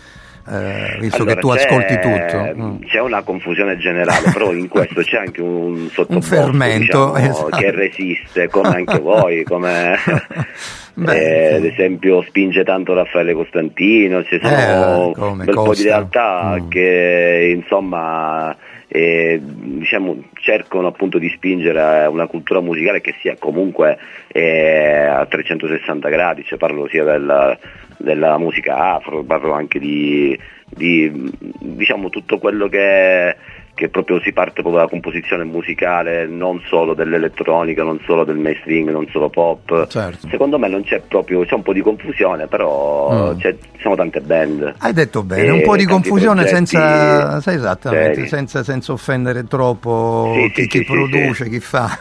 Eh, 0.48 0.98
visto 1.00 1.18
Allora, 1.18 1.34
che 1.34 1.40
tu 1.40 1.50
ascolti 1.50 1.94
tutto. 2.00 2.54
Mm. 2.56 2.82
C'è 2.84 3.00
una 3.00 3.22
confusione 3.24 3.78
generale, 3.78 4.32
però 4.32 4.52
in 4.54 4.68
questo 4.68 5.02
c'è 5.02 5.18
anche 5.18 5.42
un 5.42 5.88
fermento, 6.22 7.14
diciamo, 7.16 7.32
esatto. 7.32 7.58
che 7.58 7.72
resiste, 7.72 8.48
come 8.50 8.68
anche 8.70 9.00
voi, 9.00 9.44
come 9.44 9.96
Beh, 10.98 11.50
eh, 11.50 11.56
ad 11.56 11.66
esempio 11.66 12.22
spinge 12.28 12.64
tanto 12.64 12.94
Raffaele 12.94 13.34
Costantino, 13.34 14.24
ci 14.24 14.40
sono 14.42 15.14
Eh, 15.16 15.20
un 15.20 15.38
bel 15.38 15.54
po' 15.54 15.74
di 15.74 15.84
realtà 15.84 16.58
Mm. 16.60 16.70
che 16.70 17.54
insomma 17.56 18.56
eh, 18.96 19.42
diciamo, 19.42 20.24
cercano 20.36 20.88
appunto 20.88 21.18
di 21.18 21.30
spingere 21.30 21.82
a 21.82 22.10
una 22.10 22.28
cultura 22.28 22.62
musicale 22.62 23.02
che 23.02 23.14
sia 23.20 23.36
comunque 23.38 23.98
eh, 24.28 25.06
a 25.06 25.26
360 25.26 26.08
gradi, 26.08 26.46
cioè 26.46 26.58
parlo 26.58 26.88
sia 26.88 27.04
della, 27.04 27.58
della 27.98 28.38
musica 28.38 28.94
afro, 28.94 29.24
parlo 29.24 29.52
anche 29.52 29.80
di, 29.80 30.40
di, 30.66 31.30
diciamo 31.60 32.08
tutto 32.10 32.38
quello 32.38 32.70
che, 32.70 33.36
che 33.76 33.90
proprio 33.90 34.22
si 34.22 34.32
parte 34.32 34.62
proprio 34.62 34.76
dalla 34.78 34.88
composizione 34.90 35.44
musicale, 35.44 36.26
non 36.28 36.62
solo 36.66 36.94
dell'elettronica, 36.94 37.84
non 37.84 38.00
solo 38.06 38.24
del 38.24 38.38
mainstream, 38.38 38.88
non 38.88 39.06
solo 39.12 39.30
pop. 39.30 39.88
Certo. 39.88 40.30
Secondo 40.30 40.58
me 40.58 40.70
non 40.70 40.84
c'è 40.84 41.02
proprio, 41.06 41.44
c'è 41.44 41.54
un 41.56 41.62
po' 41.62 41.74
di 41.74 41.82
confusione, 41.82 42.48
però 42.48 43.34
Mm. 43.34 43.40
ci 43.40 43.56
sono 43.82 43.96
tante 43.96 44.22
band. 44.22 44.76
Hai 44.80 44.94
detto 44.94 45.24
bene, 45.24 45.52
un 45.52 45.62
po' 45.62 45.76
di 45.76 45.84
confusione 45.86 46.44
progetti 46.46 46.68
senza, 46.68 47.42
sai, 47.42 47.56
esattamente, 47.56 48.26
senza, 48.28 48.64
senza 48.64 48.94
offendere 48.94 49.44
troppo 49.46 50.32
Sì, 50.36 50.52
chi, 50.52 50.62
sì, 50.62 50.68
chi 50.70 50.78
sì, 50.80 50.84
produce, 50.86 51.50
chi 51.50 51.60
fa. 51.60 52.00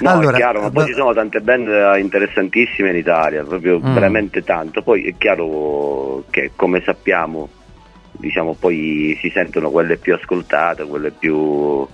No, 0.00 0.20
è 0.22 0.32
chiaro, 0.32 0.62
ma 0.62 0.70
poi 0.70 0.86
ci 0.86 0.94
sono 0.94 1.12
tante 1.12 1.40
band 1.40 1.68
interessantissime 1.98 2.88
in 2.90 2.96
Italia, 2.96 3.44
proprio 3.44 3.78
Mm. 3.78 3.92
veramente 3.92 4.42
tanto. 4.42 4.80
Poi 4.82 5.04
è 5.04 5.14
chiaro 5.18 6.24
che 6.30 6.52
come 6.56 6.80
sappiamo, 6.84 7.48
diciamo, 8.20 8.54
poi 8.54 9.16
si 9.20 9.30
sentono 9.34 9.70
quelle 9.70 9.96
più 9.96 10.14
ascoltate, 10.14 10.84
quelle 10.84 11.10
più 11.10 11.86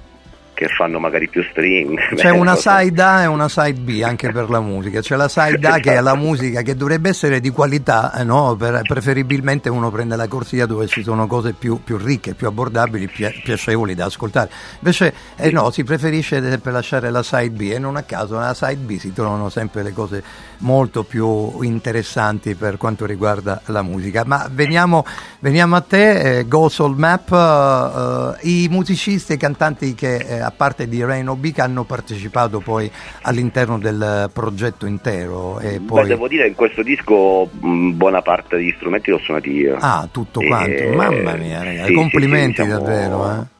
che 0.56 0.68
fanno 0.68 0.98
magari 0.98 1.28
più 1.28 1.44
string. 1.50 2.14
C'è 2.14 2.30
una 2.30 2.56
side 2.56 3.02
A 3.02 3.22
e 3.22 3.26
una 3.26 3.46
side 3.46 3.78
B 3.78 4.00
anche 4.02 4.32
per 4.32 4.48
la 4.48 4.60
musica. 4.60 5.02
C'è 5.02 5.14
la 5.14 5.28
side 5.28 5.68
A 5.68 5.78
che 5.78 5.92
è 5.92 6.00
la 6.00 6.16
musica 6.16 6.62
che 6.62 6.74
dovrebbe 6.74 7.10
essere 7.10 7.40
di 7.40 7.50
qualità, 7.50 8.14
eh, 8.14 8.24
no? 8.24 8.56
per, 8.56 8.80
preferibilmente 8.82 9.68
uno 9.68 9.90
prende 9.90 10.16
la 10.16 10.26
corsia 10.26 10.64
dove 10.64 10.86
ci 10.86 11.02
sono 11.02 11.26
cose 11.26 11.52
più, 11.52 11.82
più 11.84 11.98
ricche, 11.98 12.32
più 12.32 12.46
abbordabili, 12.46 13.06
pi- 13.06 13.42
piacevoli 13.44 13.94
da 13.94 14.06
ascoltare. 14.06 14.48
Invece 14.78 15.12
eh, 15.36 15.50
no, 15.50 15.70
si 15.70 15.84
preferisce 15.84 16.40
per 16.58 16.72
lasciare 16.72 17.10
la 17.10 17.22
side 17.22 17.50
B 17.50 17.70
e 17.74 17.78
non 17.78 17.96
a 17.96 18.02
caso 18.02 18.38
nella 18.38 18.54
side 18.54 18.76
B 18.76 18.98
si 18.98 19.12
trovano 19.12 19.50
sempre 19.50 19.82
le 19.82 19.92
cose 19.92 20.22
molto 20.58 21.02
più 21.02 21.60
interessanti 21.60 22.54
per 22.54 22.78
quanto 22.78 23.04
riguarda 23.04 23.60
la 23.66 23.82
musica. 23.82 24.24
Ma 24.24 24.48
veniamo, 24.50 25.04
veniamo 25.40 25.76
a 25.76 25.82
te, 25.82 26.38
eh, 26.38 26.48
Go 26.48 26.70
Soul 26.70 26.96
Map, 26.96 28.36
eh, 28.40 28.48
i 28.48 28.68
musicisti 28.70 29.34
e 29.34 29.36
cantanti 29.36 29.94
che 29.94 30.16
eh, 30.16 30.44
a 30.46 30.52
parte 30.56 30.88
di 30.88 31.02
Rain 31.02 31.28
Obica 31.28 31.64
hanno 31.64 31.84
partecipato 31.84 32.60
poi 32.60 32.90
all'interno 33.22 33.78
del 33.78 34.30
progetto 34.32 34.86
intero. 34.86 35.58
E 35.60 35.80
poi... 35.80 36.02
Beh, 36.02 36.08
devo 36.08 36.28
dire 36.28 36.44
che 36.44 36.48
in 36.48 36.54
questo 36.54 36.82
disco 36.82 37.48
mh, 37.50 37.96
buona 37.96 38.22
parte 38.22 38.56
degli 38.56 38.72
strumenti 38.76 39.10
l'ho 39.10 39.18
suonati 39.18 39.50
io. 39.50 39.76
Ah, 39.80 40.08
tutto 40.10 40.40
quanto, 40.40 40.82
e... 40.82 40.94
mamma 40.94 41.34
mia 41.34 41.62
ragazzi, 41.62 41.88
sì, 41.88 41.94
complimenti 41.94 42.54
sì, 42.54 42.62
sì, 42.62 42.66
diciamo... 42.68 42.84
davvero. 42.84 43.32
Eh 43.32 43.54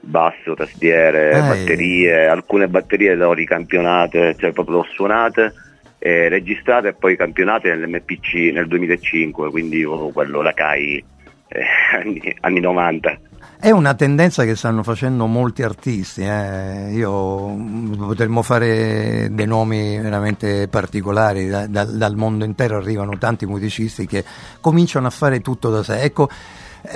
basso, 0.00 0.54
tastiere, 0.54 1.32
Ehi. 1.32 1.40
batterie, 1.40 2.26
alcune 2.26 2.68
batterie 2.68 3.14
le 3.14 3.24
ho 3.24 3.34
ricampionate, 3.34 4.34
cioè 4.38 4.52
proprio 4.52 4.76
le 4.76 4.80
ho 4.80 4.86
suonate, 4.92 5.52
eh, 5.98 6.28
registrate 6.28 6.88
e 6.88 6.92
poi 6.94 7.16
campionate 7.16 7.68
nell'MPC 7.74 8.52
nel 8.52 8.66
2005, 8.66 9.50
quindi 9.50 9.84
quello 9.84 10.40
la 10.40 10.54
CAI 10.54 11.04
eh, 11.48 11.64
anni, 11.96 12.34
anni 12.40 12.60
90. 12.60 13.18
È 13.62 13.70
una 13.70 13.92
tendenza 13.92 14.44
che 14.44 14.56
stanno 14.56 14.82
facendo 14.82 15.26
molti 15.26 15.62
artisti, 15.62 16.22
eh. 16.22 16.92
io 16.92 17.54
potremmo 17.94 18.40
fare 18.40 19.28
dei 19.30 19.46
nomi 19.46 19.98
veramente 19.98 20.66
particolari, 20.66 21.46
da, 21.46 21.66
da, 21.66 21.84
dal 21.84 22.16
mondo 22.16 22.46
intero 22.46 22.78
arrivano 22.78 23.18
tanti 23.18 23.44
musicisti 23.44 24.06
che 24.06 24.24
cominciano 24.62 25.08
a 25.08 25.10
fare 25.10 25.42
tutto 25.42 25.68
da 25.68 25.82
sé. 25.82 26.00
Ecco, 26.00 26.30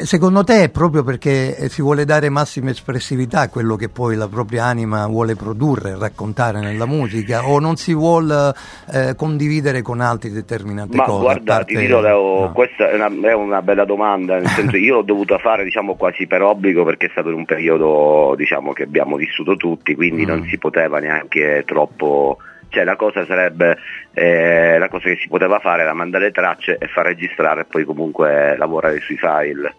secondo 0.04 0.44
te 0.44 0.64
è 0.64 0.68
proprio 0.70 1.02
perché 1.02 1.56
eh, 1.56 1.68
si 1.68 1.82
vuole 1.82 2.04
dare 2.04 2.28
massima 2.28 2.70
espressività 2.70 3.40
a 3.40 3.48
quello 3.48 3.76
che 3.76 3.88
poi 3.88 4.16
la 4.16 4.28
propria 4.28 4.64
anima 4.64 5.06
vuole 5.06 5.34
produrre, 5.34 5.96
raccontare 5.98 6.60
nella 6.60 6.86
musica 6.86 7.46
o 7.48 7.58
non 7.58 7.76
si 7.76 7.94
vuole 7.94 8.52
eh, 8.92 9.14
condividere 9.14 9.82
con 9.82 10.00
altri 10.00 10.30
determinate 10.30 10.96
Ma 10.96 11.04
cose? 11.04 11.22
Guarda, 11.22 11.54
parte... 11.56 11.74
ti 11.74 11.80
dirò, 11.80 12.00
Leo, 12.00 12.40
no. 12.40 12.52
questa 12.52 12.90
è 12.90 12.94
una, 12.94 13.28
è 13.28 13.34
una, 13.34 13.62
bella 13.62 13.84
domanda, 13.84 14.36
nel 14.36 14.48
senso 14.48 14.76
io 14.76 14.94
l'ho 14.96 15.02
dovuta 15.02 15.38
fare 15.38 15.64
diciamo, 15.64 15.94
quasi 15.94 16.26
per 16.26 16.42
obbligo 16.42 16.84
perché 16.84 17.06
è 17.06 17.10
stato 17.10 17.28
in 17.28 17.36
un 17.36 17.44
periodo 17.44 18.34
diciamo, 18.36 18.72
che 18.72 18.84
abbiamo 18.84 19.16
vissuto 19.16 19.56
tutti, 19.56 19.94
quindi 19.94 20.24
mm. 20.24 20.28
non 20.28 20.46
si 20.48 20.58
poteva 20.58 20.98
neanche 20.98 21.62
troppo 21.66 22.38
cioè 22.75 22.85
la 22.85 22.97
cosa 22.97 23.25
sarebbe 23.25 23.78
eh, 24.12 24.76
la 24.78 24.88
cosa 24.88 25.09
che 25.09 25.16
si 25.21 25.28
poteva 25.28 25.61
fare 25.61 25.83
era 25.83 25.95
mandare 25.95 26.33
tracce 26.33 26.76
e 26.76 26.88
far 26.88 27.07
registrare 27.07 27.62
e 27.62 27.64
poi 27.64 27.85
comunque 27.85 28.57
lavorare 28.57 29.00
sui 29.00 29.16
file. 29.16 29.75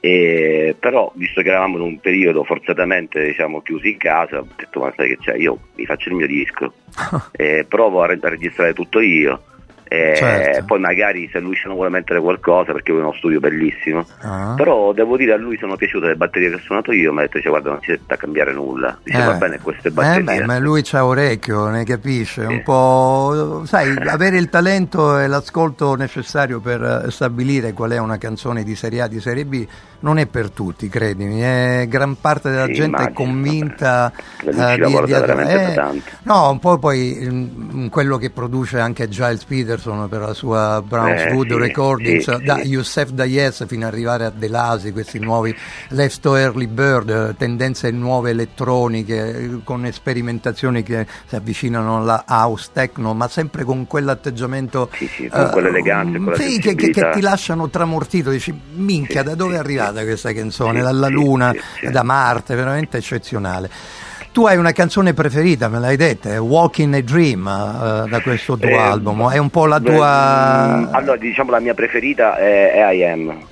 E, 0.00 0.74
però 0.80 1.12
visto 1.14 1.42
che 1.42 1.50
eravamo 1.50 1.76
in 1.76 1.82
un 1.82 2.00
periodo 2.00 2.42
forzatamente 2.42 3.24
diciamo, 3.24 3.60
chiusi 3.60 3.92
in 3.92 3.98
casa 3.98 4.40
ho 4.40 4.48
detto 4.56 4.80
ma 4.80 4.92
sai 4.96 5.10
che 5.10 5.18
c'è? 5.18 5.36
Io 5.36 5.58
mi 5.76 5.84
faccio 5.84 6.08
il 6.08 6.16
mio 6.16 6.26
disco 6.26 6.72
e 7.30 7.64
provo 7.68 8.02
a, 8.02 8.06
re- 8.06 8.18
a 8.20 8.28
registrare 8.28 8.72
tutto 8.72 8.98
io 8.98 9.42
e 9.92 10.14
certo. 10.16 10.64
poi 10.64 10.80
magari 10.80 11.28
se 11.30 11.38
lui 11.38 11.54
se 11.54 11.64
non 11.66 11.74
vuole 11.74 11.90
mettere 11.90 12.18
qualcosa 12.20 12.72
perché 12.72 12.92
è 12.92 12.94
uno 12.94 13.12
studio 13.12 13.40
bellissimo 13.40 14.06
uh-huh. 14.22 14.54
però 14.54 14.92
devo 14.94 15.18
dire 15.18 15.32
a 15.34 15.36
lui 15.36 15.58
sono 15.58 15.76
piaciute 15.76 16.06
le 16.06 16.16
batterie 16.16 16.48
che 16.48 16.54
ho 16.54 16.60
suonato 16.60 16.92
io 16.92 17.12
mi 17.12 17.18
ha 17.18 17.22
detto 17.22 17.38
cioè, 17.40 17.50
guarda 17.50 17.70
non 17.70 17.80
si 17.82 17.88
deve 17.88 18.16
cambiare 18.16 18.52
nulla 18.54 18.98
dice 19.02 19.20
eh. 19.20 19.24
va 19.24 19.34
bene 19.34 19.58
queste 19.60 19.90
batterie 19.90 20.20
eh 20.20 20.38
beh, 20.38 20.44
ma 20.46 20.58
lui 20.58 20.80
c'ha 20.82 21.04
orecchio 21.04 21.68
ne 21.68 21.84
capisce 21.84 22.40
un 22.42 22.62
po' 22.62 23.62
sai 23.66 23.94
avere 24.06 24.38
il 24.38 24.48
talento 24.48 25.18
e 25.18 25.26
l'ascolto 25.26 25.94
necessario 25.94 26.60
per 26.60 27.08
stabilire 27.10 27.74
qual 27.74 27.90
è 27.90 27.98
una 27.98 28.16
canzone 28.16 28.62
di 28.62 28.74
serie 28.74 29.02
A 29.02 29.08
di 29.08 29.20
serie 29.20 29.44
B 29.44 29.66
non 30.00 30.18
è 30.18 30.26
per 30.26 30.50
tutti 30.50 30.88
credimi 30.88 31.40
è 31.40 31.86
gran 31.88 32.16
parte 32.20 32.50
della 32.50 32.66
sì, 32.66 32.72
gente 32.72 33.02
immagino. 33.02 33.10
è 33.10 33.12
convinta 33.12 34.12
uh, 34.42 34.50
di, 34.50 35.04
di, 35.04 35.12
eh, 35.12 36.02
no 36.22 36.50
un 36.50 36.58
po' 36.58 36.78
poi 36.78 37.22
in, 37.22 37.88
quello 37.90 38.16
che 38.16 38.30
produce 38.30 38.78
anche 38.78 39.08
Giles 39.08 39.44
Peters 39.44 39.81
Anderson 39.82 40.08
per 40.08 40.20
la 40.20 40.34
sua 40.34 40.82
Brownswood 40.86 41.50
eh, 41.50 41.54
sì, 41.54 41.58
Recordings, 41.58 42.36
sì, 42.36 42.44
da 42.44 42.56
sì. 42.58 42.68
Youssef 42.68 43.10
Dayes 43.10 43.66
fino 43.66 43.86
ad 43.86 43.92
arrivare 43.92 44.24
a 44.24 44.30
Delasi, 44.30 44.92
questi 44.92 45.18
nuovi 45.18 45.54
Left 45.88 46.24
Early 46.24 46.66
Bird, 46.66 47.36
tendenze 47.36 47.90
nuove 47.90 48.30
elettroniche 48.30 49.60
con 49.64 49.88
sperimentazioni 49.90 50.82
che 50.82 51.06
si 51.26 51.34
avvicinano 51.34 51.98
alla 51.98 52.24
house 52.28 52.70
techno, 52.72 53.14
ma 53.14 53.28
sempre 53.28 53.64
con 53.64 53.86
quell'atteggiamento 53.86 54.88
sì, 54.92 55.06
sì, 55.08 55.28
con 55.28 55.46
uh, 55.46 55.50
quell'eleganza, 55.50 56.18
con 56.18 56.34
sì, 56.36 56.58
che, 56.58 56.74
che, 56.74 56.90
che, 56.90 57.10
ti 57.12 57.20
lasciano 57.20 57.68
tramortito, 57.68 58.30
dici 58.30 58.58
minchia 58.74 59.22
da 59.22 59.34
dove 59.34 59.54
è 59.54 59.58
arrivata 59.58 60.02
questa 60.02 60.32
canzone, 60.32 60.80
dalla 60.80 61.08
Luna, 61.08 61.52
da 61.90 62.02
Marte, 62.02 62.54
veramente 62.54 62.98
eccezionale. 62.98 64.10
Tu 64.32 64.46
hai 64.46 64.56
una 64.56 64.72
canzone 64.72 65.12
preferita, 65.12 65.68
me 65.68 65.78
l'hai 65.78 65.96
detta, 65.96 66.32
è 66.32 66.40
Walking 66.40 66.94
a 66.94 67.02
Dream 67.02 67.40
uh, 67.40 68.08
da 68.08 68.20
questo 68.22 68.56
tuo 68.56 68.70
eh, 68.70 68.78
album, 68.78 69.30
è 69.30 69.36
un 69.36 69.50
po' 69.50 69.66
la 69.66 69.78
tua... 69.78 70.76
Mm, 70.78 70.94
allora, 70.94 71.18
diciamo 71.18 71.50
la 71.50 71.60
mia 71.60 71.74
preferita 71.74 72.38
è, 72.38 72.72
è 72.72 72.92
I 72.94 73.04
Am. 73.04 73.50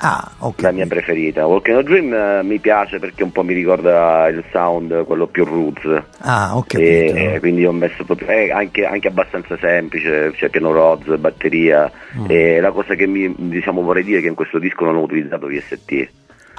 Ah, 0.00 0.30
ok. 0.38 0.60
La 0.60 0.70
mia 0.70 0.86
preferita. 0.86 1.46
Walking 1.46 1.78
a 1.78 1.82
Dream 1.82 2.12
uh, 2.12 2.46
mi 2.46 2.58
piace 2.58 2.98
perché 2.98 3.22
un 3.22 3.32
po' 3.32 3.42
mi 3.42 3.54
ricorda 3.54 4.28
il 4.28 4.44
sound, 4.52 5.06
quello 5.06 5.26
più 5.28 5.44
roots. 5.44 6.02
Ah, 6.18 6.56
ok. 6.58 6.74
E, 6.74 7.36
quindi 7.40 7.64
ho 7.64 7.72
messo 7.72 8.04
proprio, 8.04 8.28
eh, 8.28 8.52
anche, 8.52 8.84
anche, 8.84 9.08
abbastanza 9.08 9.56
semplice, 9.58 10.32
c'è 10.32 10.50
piano 10.50 10.72
Rods, 10.72 11.16
batteria. 11.16 11.90
Mm. 12.18 12.24
E 12.28 12.60
la 12.60 12.70
cosa 12.70 12.94
che 12.94 13.06
mi, 13.06 13.34
diciamo, 13.34 13.80
vorrei 13.80 14.04
dire 14.04 14.18
è 14.18 14.20
che 14.20 14.28
in 14.28 14.34
questo 14.34 14.58
disco 14.58 14.84
non 14.84 14.96
ho 14.96 15.02
utilizzato 15.02 15.46
VST. 15.46 16.08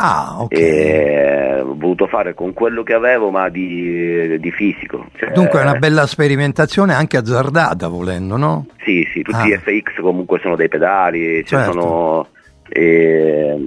Ah, 0.01 0.41
ok. 0.41 0.57
E 0.57 1.59
ho 1.61 1.75
voluto 1.75 2.07
fare 2.07 2.33
con 2.33 2.53
quello 2.53 2.83
che 2.83 2.93
avevo, 2.93 3.31
ma 3.31 3.49
di, 3.49 4.39
di 4.39 4.51
fisico. 4.51 5.07
Cioè, 5.17 5.31
Dunque 5.31 5.59
è 5.59 5.63
una 5.63 5.77
bella 5.77 6.07
sperimentazione 6.07 6.93
anche 6.93 7.17
azzardata, 7.17 7.89
volendo, 7.89 8.37
no? 8.37 8.67
Sì, 8.83 9.05
sì, 9.13 9.21
tutti 9.21 9.51
ah. 9.51 9.55
i 9.55 9.57
FX 9.57 9.99
comunque 10.01 10.39
sono 10.39 10.55
dei 10.55 10.69
pedali, 10.69 11.43
cioè 11.45 11.63
certo. 11.63 11.81
sono, 11.81 12.27
eh, 12.69 13.57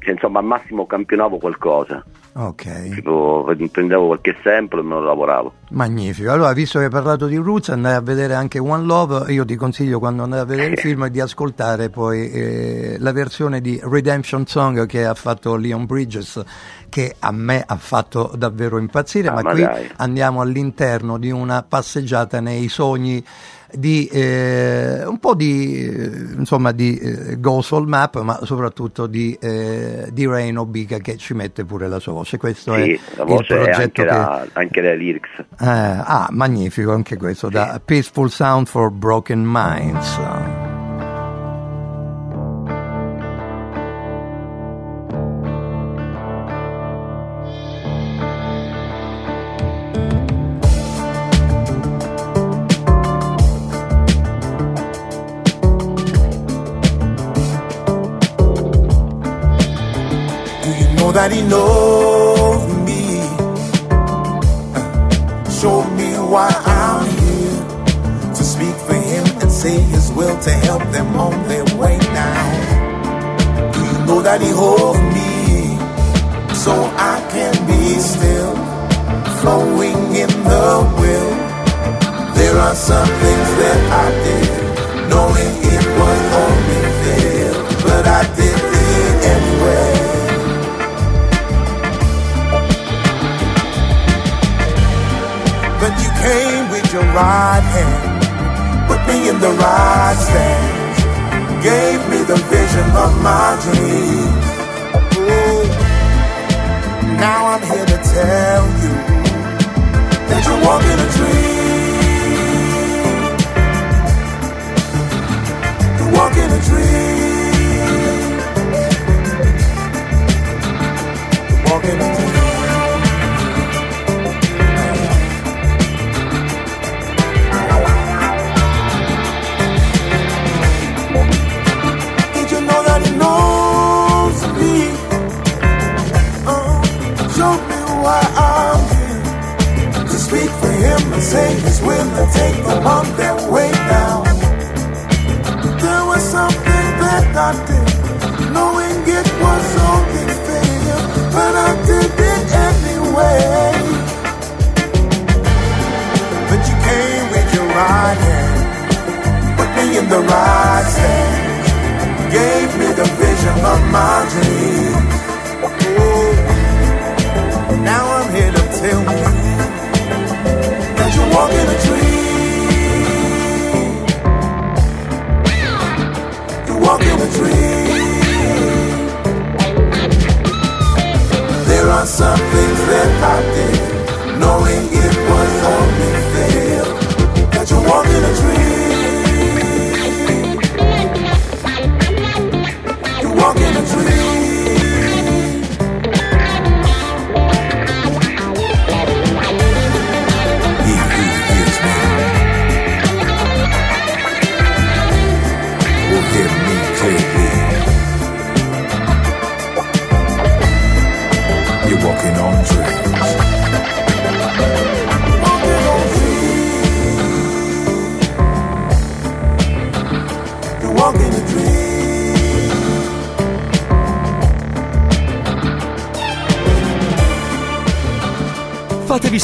cioè, 0.00 0.14
insomma 0.14 0.38
al 0.38 0.44
massimo 0.44 0.86
campionavo 0.86 1.38
qualcosa. 1.38 2.04
Ok. 2.38 2.90
Tipo, 2.90 3.50
prendevo 3.72 4.06
qualche 4.08 4.36
sample 4.42 4.80
e 4.80 4.82
me 4.82 4.94
lo 4.94 5.02
lavoravo. 5.02 5.52
Magnifico. 5.70 6.30
Allora, 6.30 6.52
visto 6.52 6.78
che 6.78 6.84
hai 6.84 6.90
parlato 6.90 7.26
di 7.26 7.36
Roots, 7.36 7.70
andai 7.70 7.94
a 7.94 8.00
vedere 8.00 8.34
anche 8.34 8.58
One 8.58 8.84
Love. 8.84 9.32
Io 9.32 9.44
ti 9.46 9.56
consiglio 9.56 9.98
quando 9.98 10.22
andai 10.22 10.40
a 10.40 10.44
vedere 10.44 10.72
il 10.72 10.78
film 10.78 11.08
di 11.08 11.18
ascoltare 11.18 11.88
poi 11.88 12.30
eh, 12.30 12.96
la 12.98 13.12
versione 13.12 13.62
di 13.62 13.80
Redemption 13.82 14.46
Song 14.46 14.84
che 14.84 15.06
ha 15.06 15.14
fatto 15.14 15.56
Leon 15.56 15.86
Bridges, 15.86 16.44
che 16.90 17.16
a 17.18 17.32
me 17.32 17.64
ha 17.66 17.76
fatto 17.76 18.30
davvero 18.36 18.76
impazzire. 18.76 19.28
Ah, 19.28 19.32
ma, 19.32 19.42
ma 19.42 19.52
qui 19.52 19.66
andiamo 19.96 20.42
all'interno 20.42 21.16
di 21.16 21.30
una 21.30 21.64
passeggiata 21.66 22.40
nei 22.40 22.68
sogni 22.68 23.24
di 23.72 24.06
eh, 24.06 25.04
un 25.04 25.18
po' 25.18 25.34
di, 25.34 25.86
eh, 25.86 26.10
insomma, 26.36 26.72
di 26.72 26.98
eh, 26.98 27.40
Go 27.40 27.60
Soul 27.62 27.86
Map, 27.86 28.20
ma 28.20 28.40
soprattutto 28.42 29.06
di, 29.06 29.36
eh, 29.40 30.08
di 30.12 30.26
Rain 30.26 30.56
Obica 30.58 30.98
che 30.98 31.16
ci 31.16 31.34
mette 31.34 31.64
pure 31.64 31.88
la 31.88 31.98
sua 31.98 32.12
voce. 32.12 32.36
Questo 32.36 32.74
sì, 32.74 32.92
è 32.92 33.00
la 33.16 33.24
voce 33.24 33.52
il 33.54 33.60
progetto 33.60 33.80
anche, 33.80 34.02
che... 34.02 34.04
la, 34.04 34.46
anche 34.52 34.80
le 34.80 34.96
lyrics. 34.96 35.30
Eh, 35.38 35.44
ah, 35.58 36.28
magnifico 36.30 36.92
anche 36.92 37.16
questo, 37.16 37.48
sì. 37.48 37.54
da 37.54 37.80
Peaceful 37.84 38.30
Sound 38.30 38.66
for 38.66 38.90
Broken 38.90 39.42
Minds. 39.44 40.45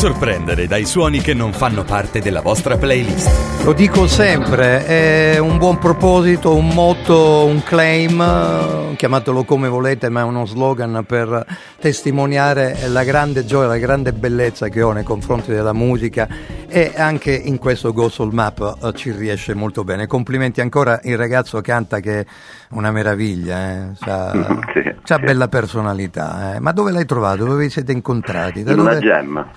Sorprendere 0.03 0.67
dai 0.67 0.85
suoni 0.85 1.21
che 1.21 1.33
non 1.33 1.53
fanno 1.53 1.85
parte 1.85 2.19
della 2.19 2.41
vostra 2.41 2.77
playlist. 2.77 3.63
Lo 3.65 3.73
dico 3.73 4.09
sempre, 4.09 4.85
è 4.85 5.39
un 5.39 5.59
buon 5.59 5.79
proposito, 5.79 6.57
un 6.57 6.67
motto, 6.71 7.45
un 7.45 7.63
claim, 7.63 8.97
chiamatelo 8.97 9.45
come 9.45 9.69
volete, 9.69 10.09
ma 10.09 10.23
è 10.23 10.25
uno 10.25 10.45
slogan 10.45 11.05
per 11.07 11.47
testimoniare 11.79 12.89
la 12.89 13.05
grande 13.05 13.45
gioia, 13.45 13.69
la 13.69 13.79
grande 13.79 14.13
bellezza 14.13 14.69
che 14.69 14.83
ho 14.83 14.91
nei 14.91 15.05
confronti 15.05 15.53
della 15.53 15.73
musica 15.73 16.27
e 16.67 16.93
anche 16.97 17.33
in 17.33 17.59
questo 17.59 17.93
Go 17.93 18.09
Soul 18.09 18.35
Map 18.35 18.79
eh, 18.83 18.93
ci 18.95 19.13
riesce 19.13 19.55
molto 19.55 19.85
bene. 19.85 20.09
Complimenti 20.09 20.61
ancora, 20.61 20.99
il 21.05 21.17
ragazzo 21.17 21.61
canta 21.61 22.01
che 22.01 22.19
è 22.19 22.27
una 22.71 22.91
meraviglia, 22.91 23.71
eh? 23.71 23.89
c'ha, 24.01 24.33
Sì, 24.75 24.83
c'ha 25.05 25.17
sì. 25.19 25.23
bella 25.25 25.47
personalità. 25.47 26.57
eh. 26.57 26.59
Ma 26.59 26.73
dove 26.73 26.91
l'hai 26.91 27.07
trovato? 27.07 27.45
Dove 27.45 27.63
vi 27.67 27.71
siete 27.71 27.93
incontrati? 27.93 28.65
Da 28.65 28.73
In 28.73 28.81
una 28.81 28.95
dove- 28.95 29.07
gemma. 29.07 29.49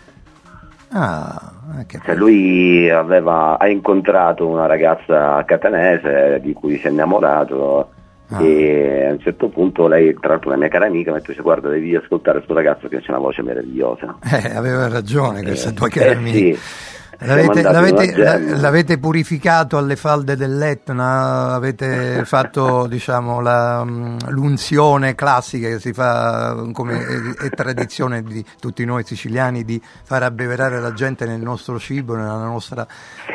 Ah, 0.97 1.51
eh, 1.81 1.85
che 1.87 1.99
Cioè, 2.05 2.15
lui 2.15 2.89
aveva, 2.89 3.59
ha 3.59 3.67
incontrato 3.67 4.47
una 4.47 4.65
ragazza 4.65 5.43
catanese 5.45 6.39
di 6.41 6.53
cui 6.53 6.77
si 6.77 6.87
è 6.87 6.89
innamorato 6.89 7.89
Ah. 8.27 8.41
e 8.41 9.05
a 9.07 9.11
un 9.11 9.19
certo 9.19 9.49
punto 9.49 9.87
lei, 9.87 10.11
tra 10.19 10.29
l'altro 10.29 10.49
una 10.49 10.57
mia 10.57 10.67
cara 10.67 10.87
amica, 10.87 11.11
mi 11.11 11.17
ha 11.17 11.19
detto 11.19 11.29
"Dice, 11.31 11.43
guarda 11.43 11.69
devi 11.69 11.95
ascoltare 11.95 12.37
questo 12.37 12.55
ragazzo 12.55 12.87
che 12.87 12.95
ha 12.95 13.01
una 13.09 13.19
voce 13.19 13.43
meravigliosa. 13.43 14.15
Eh, 14.23 14.55
aveva 14.55 14.87
ragione 14.87 15.43
questa 15.43 15.69
Eh, 15.69 15.73
tua 15.73 15.85
eh, 15.87 15.89
cara 15.91 16.11
sì. 16.13 16.15
amica. 16.17 16.57
Siamo 16.57 16.94
L'avete, 17.19 17.61
l'avete- 17.61 18.55
l'avete 18.57 18.97
purificato 18.97 19.77
alle 19.77 19.95
falde 19.95 20.35
dell'Etna? 20.35 21.53
Avete 21.53 22.23
fatto 22.25 22.87
diciamo, 22.87 23.39
la, 23.39 23.83
mm, 23.85 24.17
l'unzione 24.27 25.15
classica 25.15 25.69
che 25.69 25.79
si 25.79 25.93
fa 25.93 26.67
come 26.73 27.05
è, 27.37 27.45
è 27.45 27.49
tradizione 27.51 28.21
di 28.21 28.43
tutti 28.59 28.83
noi 28.83 29.03
siciliani 29.05 29.63
di 29.63 29.81
far 30.03 30.23
abbeverare 30.23 30.81
la 30.81 30.93
gente 30.93 31.25
nel 31.25 31.39
nostro 31.39 31.79
cibo, 31.79 32.15
nella 32.15 32.43
nostra 32.43 32.85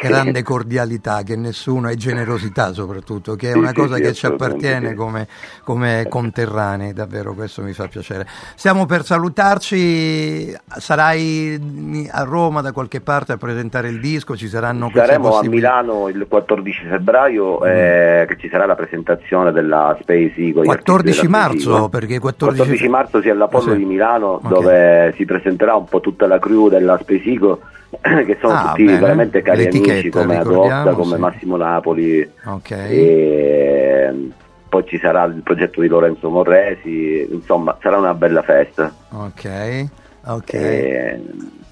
grande 0.03 0.43
cordialità, 0.43 1.23
che 1.23 1.37
nessuno, 1.37 1.89
e 1.89 1.97
generosità 1.97 2.73
soprattutto, 2.73 3.35
che 3.35 3.53
è 3.53 3.55
una 3.55 3.73
cosa 3.73 3.97
che 3.97 4.13
ci 4.13 4.27
appartiene 4.27 4.95
come, 4.95 5.27
come 5.65 6.07
conterranei, 6.09 6.93
davvero 6.93 7.35
questo 7.35 7.63
mi 7.63 7.73
fa 7.73 7.89
piacere. 7.89 8.27
Stiamo 8.55 8.85
per 8.85 9.05
salutarci, 9.05 10.55
sarai 10.77 12.09
a 12.11 12.23
Roma 12.25 12.61
da 12.61 12.73
qualche 12.73 13.01
parte 13.01 13.33
a 13.33 13.37
presentare 13.37 13.69
il 13.89 14.01
disco, 14.01 14.37
ci 14.37 14.49
saranno 14.49 14.91
Saremo 14.93 15.37
a. 15.39 15.45
Milano 15.49 16.09
il 16.09 16.27
14 16.29 16.87
febbraio 16.89 17.59
Mm. 17.61 17.67
eh, 17.67 18.25
che 18.29 18.37
ci 18.39 18.49
sarà 18.49 18.67
la 18.67 18.75
presentazione 18.75 19.53
della 19.53 19.97
Space 20.01 20.35
Eagle. 20.37 20.63
gli 20.63 20.67
14 20.67 20.91
artisti 21.21 21.27
della 21.27 21.43
Space 21.49 21.69
marzo, 21.69 21.89
perché 21.89 22.19
14 22.19 22.59
14 22.59 22.89
marzo 22.89 23.21
sia 23.21 23.33
all'Apollo 23.33 23.71
Ah, 23.71 23.75
sì. 23.75 23.79
di 23.79 23.85
Milano 23.85 24.27
Ok. 24.43 24.49
dove 24.49 25.13
si 25.17 25.25
presenterà 25.25 25.75
un 25.77 25.85
po' 25.85 26.01
tutta 26.01 26.27
la 26.27 26.39
crew 26.39 26.69
della 26.69 26.99
Space 27.01 27.29
Eagle 27.29 27.59
che 28.01 28.37
sono 28.41 28.53
Ah, 28.55 28.69
tutti 28.71 28.85
bene. 28.85 28.99
veramente 28.99 29.43
cari 29.43 29.67
amici 29.67 30.11
come 30.11 30.39
Adotta, 30.39 30.93
come 30.93 31.15
sì. 31.15 31.21
Massimo 31.21 31.57
Napoli 31.57 32.31
Ok. 32.45 32.71
e 32.71 34.31
poi 34.69 34.85
ci 34.87 34.99
sarà 34.99 35.25
il 35.25 35.41
progetto 35.43 35.81
di 35.81 35.89
Lorenzo 35.89 36.31
Morresi, 36.31 37.27
insomma 37.31 37.77
sarà 37.83 37.97
una 37.99 38.15
bella 38.15 38.43
festa. 38.43 38.93
Ok, 39.11 39.87
ok. 40.27 40.53
E, 40.55 41.21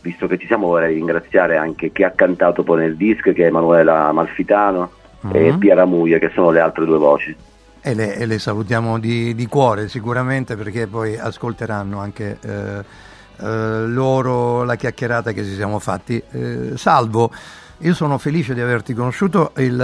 visto 0.01 0.27
che 0.27 0.39
ci 0.39 0.47
siamo 0.47 0.69
vorrei 0.69 0.95
ringraziare 0.95 1.57
anche 1.57 1.93
chi 1.93 2.03
ha 2.03 2.11
cantato 2.11 2.63
poi 2.63 2.81
nel 2.81 2.97
disco 2.97 3.33
che 3.33 3.45
è 3.45 3.47
Emanuela 3.47 4.11
Malfitano 4.13 4.91
e 5.33 5.53
Mhm. 5.53 5.59
Piera 5.59 5.85
Muglia 5.85 6.19
che 6.19 6.31
sono 6.33 6.51
le 6.51 6.61
altre 6.61 6.85
due 6.85 6.99
voci. 6.99 7.35
E 7.81 7.95
le, 7.95 8.17
e 8.17 8.27
le 8.27 8.39
salutiamo 8.39 8.99
di, 8.99 9.35
di 9.35 9.47
cuore 9.47 9.89
sicuramente 9.89 10.57
perché 10.57 10.87
poi 10.87 11.17
ascolteranno 11.17 11.99
anche 11.99 12.39
eh, 12.41 12.85
eh, 13.41 13.87
loro 13.87 14.65
la 14.65 14.75
chiacchierata 14.75 15.33
che 15.33 15.45
ci 15.45 15.55
siamo 15.55 15.79
fatti. 15.79 16.23
Eh, 16.31 16.73
salvo, 16.77 17.31
io 17.79 17.95
sono 17.95 18.19
felice 18.19 18.55
di 18.55 18.61
averti 18.61 18.95
conosciuto, 18.95 19.53
il 19.59 19.81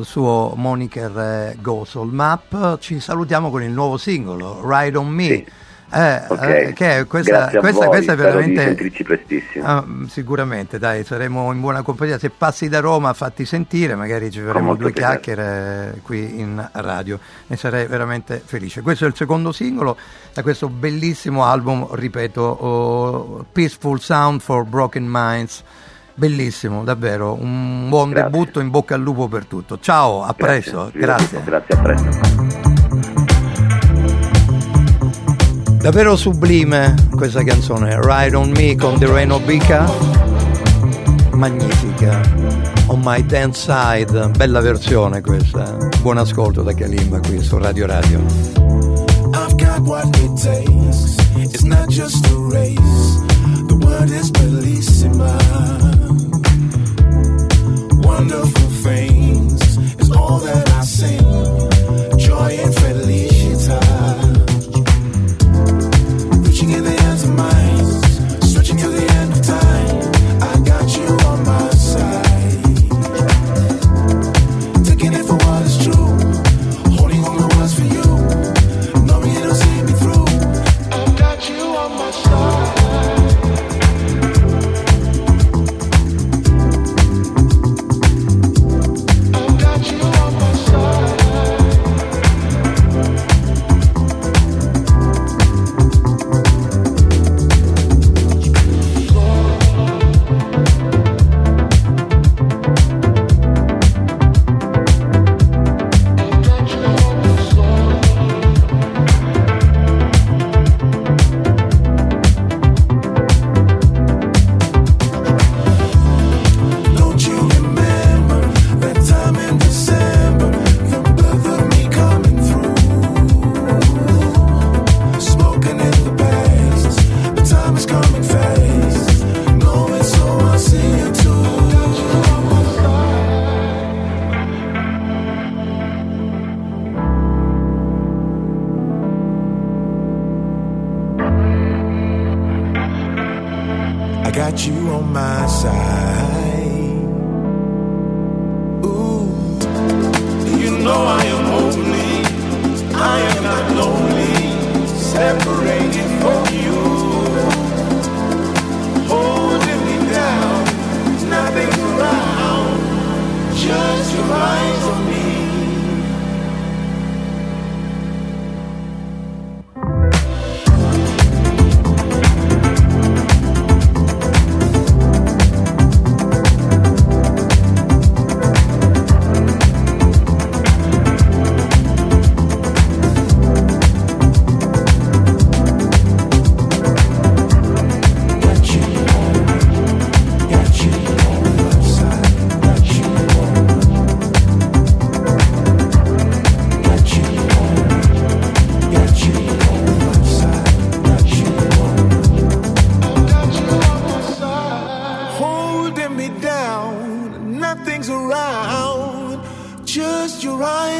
eh, 0.00 0.04
suo 0.04 0.54
moniker 0.56 1.12
è 1.12 1.56
Go 1.60 1.84
Soul 1.84 2.12
Map, 2.12 2.78
ci 2.78 2.98
salutiamo 2.98 3.50
con 3.50 3.62
il 3.62 3.72
nuovo 3.72 3.96
singolo 3.98 4.62
Ride 4.64 4.96
On 4.96 5.08
Me. 5.08 5.24
Sì. 5.24 5.46
Eh, 5.92 6.22
eh, 6.40 6.72
che 6.72 6.98
è 6.98 7.06
questa, 7.06 7.38
Grazie 7.38 7.58
questa, 7.60 7.86
questa 7.86 8.12
è 8.12 8.16
veramente. 8.16 8.76
Ah, 9.62 9.84
sicuramente, 10.08 10.78
dai, 10.78 11.04
saremo 11.04 11.52
in 11.52 11.60
buona 11.60 11.82
compagnia. 11.82 12.18
Se 12.18 12.30
passi 12.30 12.68
da 12.68 12.80
Roma, 12.80 13.12
fatti 13.12 13.44
sentire, 13.44 13.94
magari 13.94 14.30
ci 14.30 14.40
faremo 14.40 14.74
due 14.74 14.90
piacere. 14.90 15.20
chiacchiere 15.20 16.00
qui 16.02 16.40
in 16.40 16.68
radio. 16.72 17.18
Ne 17.46 17.56
sarei 17.56 17.86
veramente 17.86 18.42
felice. 18.44 18.82
Questo 18.82 19.04
è 19.04 19.08
il 19.08 19.14
secondo 19.14 19.52
singolo 19.52 19.96
da 20.34 20.42
questo 20.42 20.68
bellissimo 20.68 21.44
album, 21.44 21.86
ripeto, 21.90 22.40
oh, 22.42 23.44
Peaceful 23.50 24.00
Sound 24.00 24.40
for 24.40 24.64
Broken 24.64 25.06
Minds. 25.08 25.62
Bellissimo, 26.18 26.82
davvero, 26.82 27.36
un 27.38 27.90
buon 27.90 28.10
Grazie. 28.10 28.30
debutto, 28.30 28.60
in 28.60 28.70
bocca 28.70 28.94
al 28.94 29.02
lupo 29.02 29.28
per 29.28 29.44
tutto. 29.44 29.78
Ciao, 29.78 30.22
a 30.22 30.32
presto, 30.32 30.90
grazie. 30.92 31.42
Grazie, 31.44 31.76
a 31.76 31.80
presto. 31.82 32.75
Davvero 35.86 36.16
sublime 36.16 36.96
questa 37.14 37.44
canzone, 37.44 37.96
Ride 38.00 38.34
on 38.34 38.50
Me 38.50 38.74
con 38.74 38.98
The 38.98 39.06
Reno 39.06 39.38
Bica. 39.38 39.88
Magnifica. 41.30 42.20
On 42.86 43.00
My 43.04 43.24
Dance 43.24 43.60
Side, 43.60 44.30
bella 44.30 44.60
versione 44.60 45.20
questa. 45.20 45.76
Buon 46.02 46.18
ascolto 46.18 46.62
da 46.64 46.74
Kalimba 46.74 47.20
qui 47.20 47.40
su 47.40 47.56
Radio 47.58 47.86
Radio. 47.86 48.18
I've 48.18 49.54
got 49.54 49.78
what 49.82 50.08
it 50.16 50.34
takes. 50.42 51.14
It's 51.36 51.62
not 51.62 51.86
just 51.86 52.25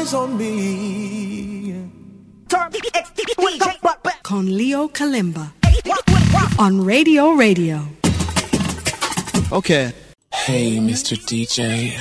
eyes 0.07 0.13
on 0.13 0.37
me. 0.37 1.73
con 4.23 4.45
Leo 4.57 4.89
Kalimba 4.89 5.53
on 6.59 6.85
Radio 6.85 7.35
Radio. 7.35 7.79
Okay. 9.51 9.93
Hey, 10.33 10.77
Mr. 10.79 11.15
DJ, 11.15 11.97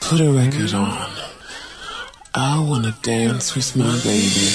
put 0.00 0.20
a 0.20 0.30
record 0.30 0.74
on. 0.74 1.10
I 2.34 2.58
wanna 2.60 2.94
dance 3.02 3.54
with 3.56 3.76
my 3.76 3.98
baby. 4.04 4.50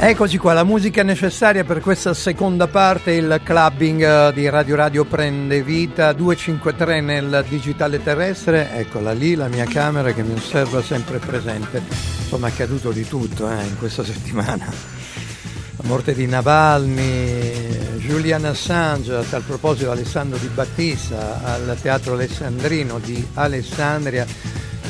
Eccoci 0.00 0.38
qua, 0.38 0.52
la 0.52 0.62
musica 0.62 1.02
necessaria 1.02 1.64
per 1.64 1.80
questa 1.80 2.14
seconda 2.14 2.68
parte, 2.68 3.14
il 3.14 3.40
clubbing 3.42 4.28
eh, 4.28 4.32
di 4.32 4.48
Radio 4.48 4.76
Radio 4.76 5.04
prende 5.04 5.60
vita 5.64 6.12
253 6.12 7.00
nel 7.00 7.44
digitale 7.48 8.00
terrestre, 8.00 8.70
eccola 8.74 9.10
lì 9.10 9.34
la 9.34 9.48
mia 9.48 9.64
camera 9.64 10.12
che 10.12 10.22
mi 10.22 10.34
osserva 10.34 10.80
sempre 10.82 11.18
presente, 11.18 11.82
insomma 12.20 12.46
è 12.46 12.50
accaduto 12.52 12.92
di 12.92 13.08
tutto 13.08 13.50
eh, 13.50 13.64
in 13.64 13.76
questa 13.76 14.04
settimana, 14.06 14.66
la 14.66 15.84
morte 15.88 16.14
di 16.14 16.26
Navalny, 16.26 17.96
Julian 17.96 18.44
Assange, 18.44 19.14
a 19.14 19.24
tal 19.24 19.42
proposito 19.42 19.90
Alessandro 19.90 20.38
Di 20.38 20.46
Battista 20.46 21.40
al 21.42 21.76
Teatro 21.82 22.12
Alessandrino 22.12 23.00
di 23.00 23.26
Alessandria 23.34 24.24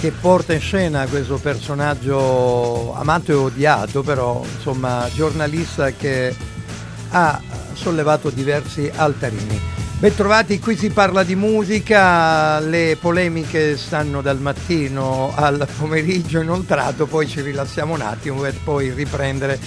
che 0.01 0.13
porta 0.13 0.53
in 0.53 0.61
scena 0.61 1.07
questo 1.07 1.39
personaggio 1.39 2.95
amato 2.95 3.33
e 3.33 3.35
odiato, 3.35 4.03
però 4.03 4.45
insomma 4.45 5.09
giornalista 5.13 5.91
che 5.91 6.35
ha 7.11 7.41
sollevato 7.73 8.31
diversi 8.31 8.91
altarini. 8.95 9.61
Bentrovati, 9.99 10.61
qui 10.61 10.77
si 10.77 10.91
parla 10.91 11.25
di 11.25 11.35
musica, 11.35 12.61
le 12.61 12.97
polemiche 13.01 13.77
stanno 13.77 14.23
dal 14.23 14.39
mattino 14.39 15.33
al 15.35 15.67
pomeriggio 15.77 16.41
inoltrato, 16.41 17.07
poi 17.07 17.27
ci 17.27 17.41
rilassiamo 17.41 17.95
un 17.95 18.03
attimo 18.03 18.43
per 18.43 18.55
poi 18.63 18.91
riprendere 18.91 19.59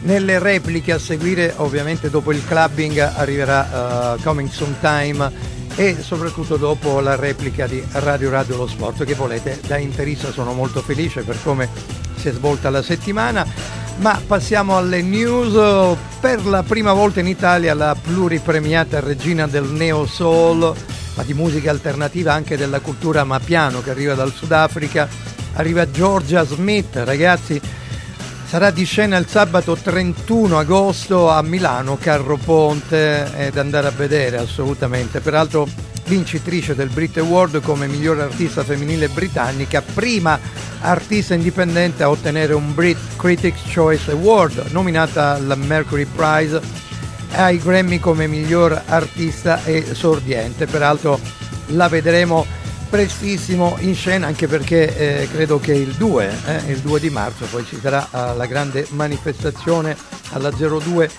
nelle 0.00 0.38
repliche 0.38 0.92
a 0.92 0.98
seguire, 0.98 1.54
ovviamente 1.56 2.10
dopo 2.10 2.32
il 2.32 2.44
clubbing 2.46 2.98
arriverà 2.98 4.16
uh, 4.18 4.22
Coming 4.22 4.50
Soon 4.50 4.74
Time 4.80 5.56
e 5.78 5.96
soprattutto 6.02 6.56
dopo 6.56 6.98
la 6.98 7.14
replica 7.14 7.68
di 7.68 7.80
Radio 7.92 8.30
Radio 8.30 8.56
Lo 8.56 8.66
Sport 8.66 9.04
che 9.04 9.14
volete 9.14 9.60
da 9.64 9.76
interista 9.76 10.32
sono 10.32 10.52
molto 10.52 10.82
felice 10.82 11.22
per 11.22 11.38
come 11.40 11.68
si 12.16 12.26
è 12.26 12.32
svolta 12.32 12.68
la 12.68 12.82
settimana. 12.82 13.46
Ma 13.98 14.20
passiamo 14.26 14.76
alle 14.76 15.02
news. 15.02 15.96
Per 16.18 16.44
la 16.46 16.64
prima 16.64 16.92
volta 16.92 17.20
in 17.20 17.28
Italia 17.28 17.74
la 17.74 17.94
pluripremiata 17.94 18.98
regina 18.98 19.46
del 19.46 19.66
neo 19.66 20.04
soul 20.04 20.74
ma 21.14 21.22
di 21.22 21.34
musica 21.34 21.70
alternativa 21.70 22.32
anche 22.32 22.56
della 22.56 22.80
cultura 22.80 23.22
mapiano 23.22 23.80
che 23.80 23.90
arriva 23.90 24.14
dal 24.14 24.32
Sudafrica 24.32 25.08
arriva 25.52 25.88
Georgia 25.88 26.44
Smith. 26.44 26.96
Ragazzi 26.96 27.60
Sarà 28.48 28.70
di 28.70 28.86
scena 28.86 29.18
il 29.18 29.28
sabato 29.28 29.76
31 29.76 30.58
agosto 30.58 31.28
a 31.28 31.42
Milano, 31.42 31.98
Carro 32.00 32.38
Ponte, 32.38 33.30
è 33.30 33.50
da 33.50 33.60
andare 33.60 33.88
a 33.88 33.90
vedere 33.90 34.38
assolutamente. 34.38 35.20
Peraltro 35.20 35.68
vincitrice 36.06 36.74
del 36.74 36.88
Brit 36.88 37.18
Award 37.18 37.60
come 37.60 37.86
miglior 37.86 38.18
artista 38.20 38.64
femminile 38.64 39.08
britannica, 39.08 39.82
prima 39.82 40.40
artista 40.80 41.34
indipendente 41.34 42.02
a 42.02 42.08
ottenere 42.08 42.54
un 42.54 42.74
Brit 42.74 42.96
Critics 43.16 43.70
Choice 43.70 44.12
Award, 44.12 44.68
nominata 44.70 45.34
al 45.34 45.58
Mercury 45.58 46.06
Prize 46.06 46.58
ai 47.32 47.58
Grammy 47.58 47.98
come 47.98 48.26
miglior 48.28 48.80
artista 48.86 49.60
esordiente. 49.66 50.64
Peraltro 50.64 51.20
la 51.72 51.88
vedremo 51.88 52.46
prestissimo 52.88 53.76
in 53.80 53.94
scena 53.94 54.26
anche 54.26 54.46
perché 54.46 55.22
eh, 55.22 55.28
credo 55.28 55.58
che 55.60 55.72
il 55.72 55.92
2, 55.94 56.38
eh, 56.46 56.72
il 56.72 56.78
2 56.80 57.00
di 57.00 57.10
marzo 57.10 57.44
poi 57.46 57.64
ci 57.64 57.78
sarà 57.80 58.04
eh, 58.04 58.36
la 58.36 58.46
grande 58.46 58.86
manifestazione 58.90 59.96
alla 60.30 60.50
02 60.50 61.10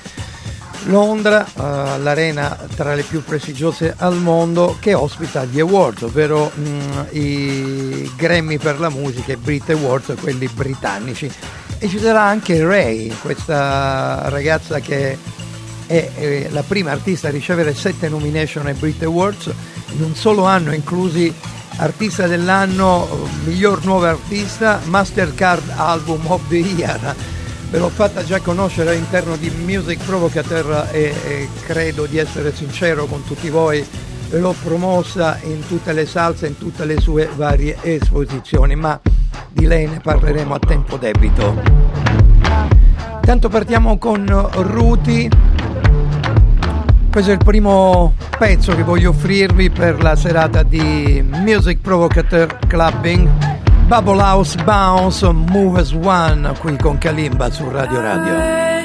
Londra, 0.83 1.45
uh, 1.55 2.01
l'arena 2.01 2.57
tra 2.75 2.95
le 2.95 3.03
più 3.03 3.21
prestigiose 3.23 3.93
al 3.97 4.15
mondo 4.15 4.77
che 4.79 4.93
ospita 4.93 5.43
gli 5.43 5.59
awards, 5.59 6.03
ovvero 6.03 6.51
mh, 6.53 6.61
mm, 6.61 6.99
i 7.11 8.11
Grammy 8.15 8.57
per 8.57 8.79
la 8.79 8.89
musica, 8.89 9.33
i 9.33 9.35
Brit 9.35 9.69
Awards, 9.71 10.13
quelli 10.21 10.47
britannici. 10.47 11.29
E 11.77 11.87
ci 11.89 11.99
sarà 11.99 12.23
anche 12.23 12.63
Ray, 12.63 13.09
questa 13.21 14.29
ragazza 14.29 14.79
che 14.79 15.17
è, 15.85 16.11
è 16.13 16.47
la 16.49 16.63
prima 16.63 16.91
artista 16.91 17.27
a 17.27 17.31
ricevere 17.31 17.73
sette 17.73 18.07
nomination 18.07 18.65
ai 18.65 18.73
Brit 18.73 19.03
Awards 19.03 19.51
in 19.91 20.03
un 20.03 20.15
solo 20.15 20.45
anno, 20.45 20.73
inclusi 20.73 21.33
artista 21.79 22.27
dell'anno, 22.27 23.27
miglior 23.43 23.83
nuova 23.83 24.09
artista, 24.09 24.79
Mastercard 24.85 25.69
Album 25.75 26.21
of 26.27 26.41
the 26.47 26.57
Year 26.57 27.15
ve 27.69 27.77
l'ho 27.77 27.89
fatta 27.89 28.23
già 28.23 28.39
conoscere 28.39 28.91
all'interno 28.91 29.35
di 29.35 29.51
Music 29.63 30.03
Provocateur 30.03 30.89
e, 30.91 31.13
e, 31.23 31.47
credo 31.65 32.07
di 32.07 32.17
essere 32.17 32.51
sincero 32.51 33.05
con 33.05 33.23
tutti 33.25 33.49
voi, 33.49 33.85
ve 34.29 34.39
l'ho 34.39 34.55
promossa 34.63 35.39
in 35.43 35.65
tutte 35.67 35.93
le 35.93 36.07
salse, 36.07 36.47
in 36.47 36.57
tutte 36.57 36.85
le 36.85 36.99
sue 36.99 37.29
varie 37.35 37.77
esposizioni, 37.81 38.75
ma 38.75 38.99
di 39.51 39.67
lei 39.67 39.85
ne 39.85 39.99
parleremo 39.99 40.55
a 40.55 40.59
tempo 40.59 40.97
debito. 40.97 41.61
Intanto 43.13 43.49
partiamo 43.49 43.99
con 43.99 44.25
Ruti, 44.51 45.29
questo 47.09 47.31
è 47.31 47.33
il 47.33 47.43
primo 47.43 48.13
pezzo 48.37 48.75
che 48.75 48.83
voglio 48.83 49.09
offrirvi 49.09 49.69
per 49.69 50.01
la 50.01 50.15
serata 50.15 50.63
di 50.63 51.23
Music 51.27 51.79
Provocateur 51.81 52.59
Clubbing 52.67 53.27
Bubble 53.87 54.21
House 54.21 54.55
Bounce 54.63 55.31
Move 55.31 55.79
as 55.79 55.91
One 55.91 56.51
qui 56.59 56.77
con 56.77 56.97
Kalimba 56.97 57.49
su 57.49 57.69
Radio 57.69 58.01
Radio. 58.01 58.78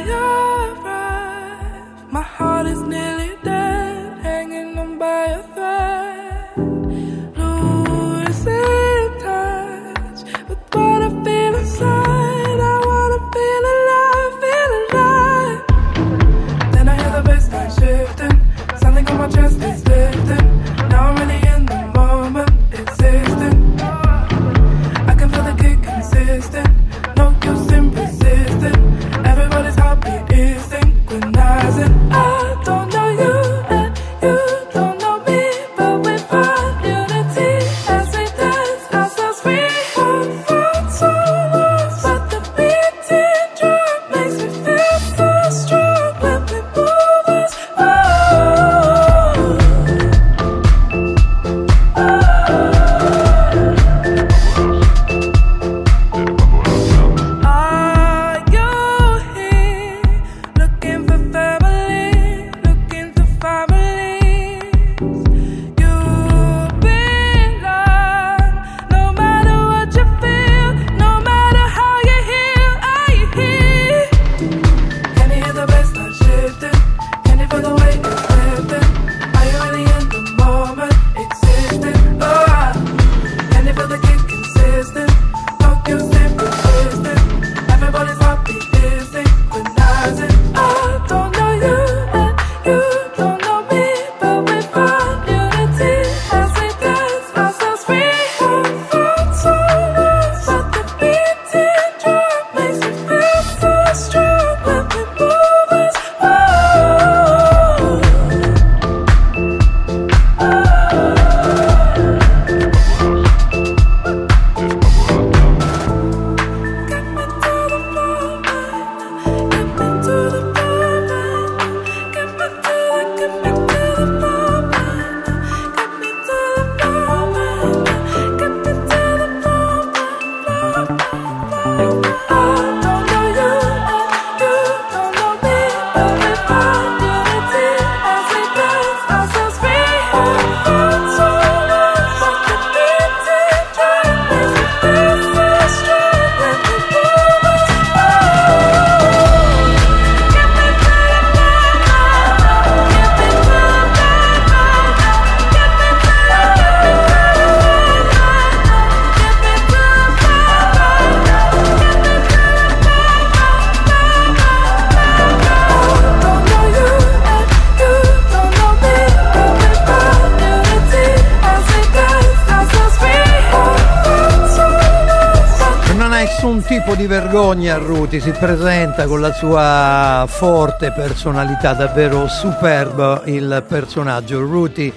Di 177.54 177.66
vergogna 177.66 177.76
Ruti, 177.76 178.20
si 178.20 178.30
presenta 178.32 179.06
con 179.06 179.20
la 179.20 179.32
sua 179.32 180.24
forte 180.28 180.92
personalità, 180.92 181.72
davvero 181.72 182.26
superbo 182.26 183.22
il 183.24 183.64
personaggio. 183.66 184.40
Ruti, 184.40 184.92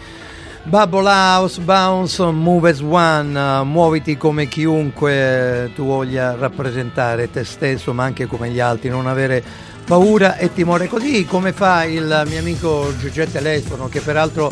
Bubble 0.63 1.07
House, 1.07 1.61
Bounce, 1.61 2.23
Move 2.25 2.71
as 2.71 2.81
One, 2.81 3.63
muoviti 3.63 4.17
come 4.17 4.47
chiunque 4.47 5.71
tu 5.75 5.85
voglia 5.85 6.35
rappresentare 6.35 7.29
te 7.29 7.43
stesso, 7.43 7.93
ma 7.93 8.03
anche 8.03 8.25
come 8.25 8.49
gli 8.49 8.59
altri, 8.59 8.89
non 8.89 9.07
avere 9.07 9.43
paura 9.85 10.37
e 10.37 10.51
timore. 10.51 10.87
Così 10.87 11.25
come 11.25 11.53
fa 11.53 11.83
il 11.83 12.23
mio 12.27 12.39
amico 12.39 12.91
Giuseppe 12.97 13.33
Telefono, 13.33 13.87
che 13.87 14.01
peraltro 14.01 14.51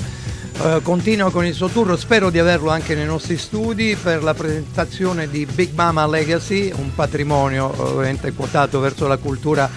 Uh, 0.58 0.82
continua 0.82 1.32
con 1.32 1.46
il 1.46 1.54
suo 1.54 1.68
tour, 1.68 2.00
spero 2.00 2.30
di 2.30 2.40
averlo 2.40 2.70
anche 2.70 2.96
nei 2.96 3.06
nostri 3.06 3.38
studi 3.38 3.98
per 4.02 4.24
la 4.24 4.34
presentazione 4.34 5.30
di 5.30 5.46
Big 5.46 5.74
Mama 5.74 6.08
Legacy, 6.08 6.72
un 6.74 6.96
patrimonio 6.96 7.72
ovviamente 7.76 8.32
quotato 8.32 8.80
verso 8.80 9.06
la 9.06 9.18
cultura 9.18 9.70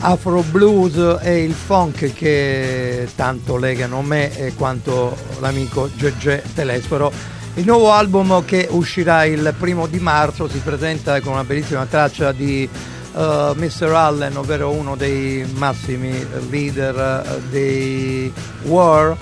afro 0.00 0.42
blues 0.42 1.18
e 1.22 1.44
il 1.44 1.54
funk 1.54 2.12
che 2.12 3.08
tanto 3.14 3.56
legano 3.56 4.02
me 4.02 4.36
e 4.36 4.54
quanto 4.54 5.16
l'amico 5.38 5.88
Gegè 5.94 6.42
Telesforo. 6.54 7.12
Il 7.54 7.64
nuovo 7.64 7.92
album 7.92 8.44
che 8.44 8.66
uscirà 8.68 9.24
il 9.24 9.54
primo 9.56 9.86
di 9.86 10.00
marzo 10.00 10.48
si 10.48 10.58
presenta 10.58 11.20
con 11.20 11.34
una 11.34 11.44
bellissima 11.44 11.86
traccia 11.86 12.32
di 12.32 12.68
uh, 13.12 13.18
eh, 13.18 13.52
Mr. 13.54 13.92
Allen, 13.92 14.36
ovvero 14.36 14.72
uno 14.72 14.96
dei 14.96 15.48
massimi 15.54 16.12
leader 16.50 17.24
uh, 17.24 17.48
dei 17.48 18.30
War 18.64 19.16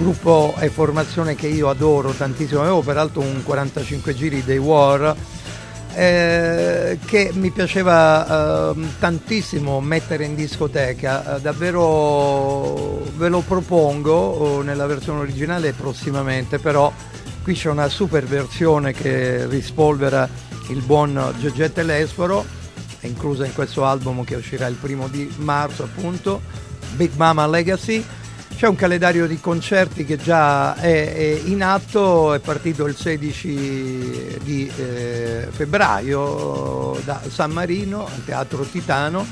gruppo 0.00 0.54
e 0.58 0.70
formazione 0.70 1.34
che 1.34 1.46
io 1.46 1.68
adoro 1.68 2.12
tantissimo, 2.12 2.60
avevo 2.60 2.80
peraltro 2.80 3.20
un 3.20 3.42
45 3.42 4.14
giri 4.14 4.42
dei 4.42 4.56
War 4.56 5.14
eh, 5.92 6.98
che 7.04 7.30
mi 7.34 7.50
piaceva 7.50 8.72
eh, 8.72 8.86
tantissimo 8.98 9.78
mettere 9.80 10.24
in 10.24 10.34
discoteca, 10.34 11.36
eh, 11.36 11.40
davvero 11.42 13.02
ve 13.16 13.28
lo 13.28 13.40
propongo 13.40 14.12
oh, 14.12 14.62
nella 14.62 14.86
versione 14.86 15.20
originale 15.20 15.74
prossimamente, 15.74 16.58
però 16.58 16.90
qui 17.42 17.52
c'è 17.52 17.68
una 17.68 17.88
super 17.88 18.24
versione 18.24 18.94
che 18.94 19.46
rispolvera 19.48 20.26
il 20.70 20.80
buon 20.80 21.34
Giorgette 21.38 21.82
Lesforo, 21.82 22.42
è 23.00 23.06
inclusa 23.06 23.44
in 23.44 23.52
questo 23.52 23.84
album 23.84 24.24
che 24.24 24.36
uscirà 24.36 24.66
il 24.66 24.76
primo 24.76 25.08
di 25.08 25.30
marzo 25.36 25.82
appunto, 25.82 26.40
Big 26.96 27.10
Mama 27.16 27.46
Legacy 27.46 28.02
c'è 28.60 28.68
un 28.68 28.76
calendario 28.76 29.26
di 29.26 29.40
concerti 29.40 30.04
che 30.04 30.18
già 30.18 30.74
è, 30.74 31.14
è 31.14 31.40
in 31.46 31.62
atto, 31.62 32.34
è 32.34 32.40
partito 32.40 32.84
il 32.84 32.94
16 32.94 34.36
di 34.42 34.70
eh, 34.76 35.48
febbraio 35.50 37.00
da 37.02 37.22
San 37.26 37.52
Marino 37.52 38.04
al 38.04 38.22
Teatro 38.22 38.64
Titano, 38.64 39.26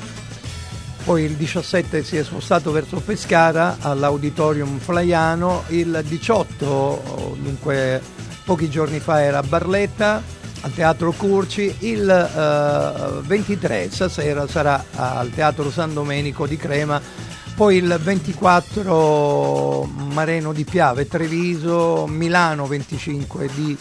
poi 1.04 1.24
il 1.24 1.32
17 1.32 2.02
si 2.04 2.16
è 2.16 2.24
spostato 2.24 2.72
verso 2.72 3.00
Pescara 3.00 3.76
all'Auditorium 3.80 4.78
Flaiano, 4.78 5.64
il 5.66 6.02
18 6.08 7.36
dunque 7.38 8.00
pochi 8.46 8.70
giorni 8.70 8.98
fa 8.98 9.22
era 9.22 9.40
a 9.40 9.42
Barletta 9.42 10.22
al 10.62 10.72
Teatro 10.72 11.12
Curci, 11.12 11.76
il 11.80 12.08
eh, 12.08 13.26
23 13.26 13.90
stasera 13.90 14.48
sarà 14.48 14.82
al 14.94 15.28
Teatro 15.28 15.70
San 15.70 15.92
Domenico 15.92 16.46
di 16.46 16.56
Crema 16.56 17.28
poi 17.58 17.78
il 17.78 17.98
24 18.00 19.82
Mareno 20.12 20.52
di 20.52 20.62
Piave, 20.62 21.08
Treviso, 21.08 22.06
Milano 22.06 22.68
25 22.68 23.50
di 23.52 23.76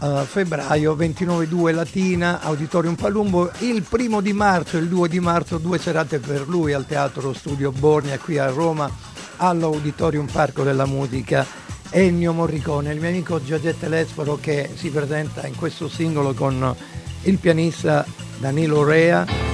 uh, 0.00 0.24
febbraio, 0.24 0.96
29-2 0.96 1.72
Latina, 1.72 2.40
Auditorium 2.40 2.96
Palumbo, 2.96 3.52
il 3.60 3.82
primo 3.82 4.20
di 4.20 4.32
marzo 4.32 4.78
e 4.78 4.80
il 4.80 4.88
2 4.88 5.08
di 5.08 5.20
marzo 5.20 5.58
due 5.58 5.78
serate 5.78 6.18
per 6.18 6.48
lui 6.48 6.72
al 6.72 6.86
Teatro 6.86 7.32
Studio 7.32 7.70
Bornia 7.70 8.18
qui 8.18 8.36
a 8.38 8.48
Roma 8.48 8.90
all'Auditorium 9.36 10.26
Parco 10.26 10.64
della 10.64 10.84
Musica. 10.84 11.46
Ennio 11.90 12.32
Morricone, 12.32 12.92
il 12.92 12.98
mio 12.98 13.10
amico 13.10 13.40
Giorgette 13.40 13.86
Lesporo 13.86 14.40
che 14.40 14.70
si 14.74 14.90
presenta 14.90 15.46
in 15.46 15.54
questo 15.54 15.88
singolo 15.88 16.34
con 16.34 16.74
il 17.22 17.38
pianista 17.38 18.04
Danilo 18.40 18.82
Rea 18.82 19.53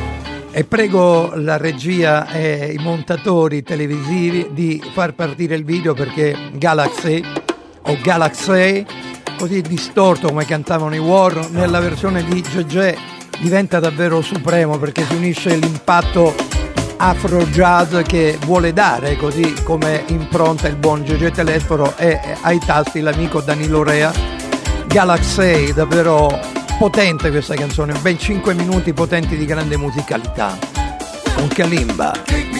e 0.53 0.65
prego 0.65 1.33
la 1.35 1.57
regia 1.57 2.29
e 2.31 2.75
i 2.77 2.83
montatori 2.83 3.63
televisivi 3.63 4.49
di 4.53 4.83
far 4.93 5.15
partire 5.15 5.55
il 5.55 5.65
video 5.65 5.95
perché 5.95 6.37
Galaxy 6.53 7.23
o 7.83 7.97
Galaxy, 8.03 8.85
così 9.39 9.63
distorto 9.63 10.29
come 10.29 10.45
cantavano 10.45 10.95
i 10.95 10.99
War, 10.99 11.51
nella 11.51 11.81
versione 11.81 12.25
di 12.25 12.41
GG 12.41 12.97
diventa 13.41 13.79
davvero 13.79 14.21
supremo 14.21 14.77
perché 14.79 15.05
si 15.05 15.15
unisce 15.15 15.57
l'impatto 15.57 16.35
afro 16.97 17.45
jazz 17.47 17.97
che 18.07 18.37
vuole 18.45 18.73
dare, 18.73 19.17
così 19.17 19.55
come 19.63 20.05
impronta 20.09 20.69
il 20.69 20.77
buon 20.77 21.03
GG 21.03 21.31
Telesforo 21.31 21.97
e 21.97 22.19
ai 22.43 22.59
tasti 22.59 23.01
l'amico 23.01 23.41
Danilo 23.41 23.83
Rea. 23.83 24.13
Galaxy 24.87 25.73
davvero 25.73 26.60
potente 26.81 27.29
questa 27.29 27.55
canzone, 27.55 27.93
ben 28.01 28.19
5 28.19 28.55
minuti 28.55 28.95
potenti 28.95 29.37
di 29.37 29.45
grande 29.45 29.77
musicalità. 29.77 30.57
Con 31.35 31.47
Kalimba. 31.49 32.60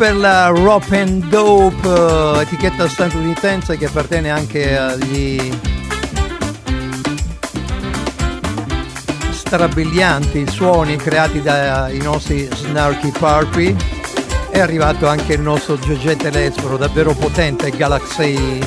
Per 0.00 0.16
la 0.16 0.46
Rock 0.46 0.92
and 0.92 1.24
Dope, 1.26 1.86
eh, 1.86 2.40
etichetta 2.40 2.88
statunitense 2.88 3.76
che 3.76 3.84
appartiene 3.84 4.30
anche 4.30 4.74
agli 4.74 5.52
strabilianti 9.30 10.46
suoni 10.48 10.96
creati 10.96 11.42
dai 11.42 11.98
nostri 11.98 12.48
Snarky 12.50 13.10
Parpy. 13.10 13.76
È 14.48 14.58
arrivato 14.58 15.06
anche 15.06 15.34
il 15.34 15.42
nostro 15.42 15.76
GG 15.76 16.16
Telesforo, 16.16 16.78
davvero 16.78 17.12
potente, 17.12 17.68
Galaxy 17.68 18.58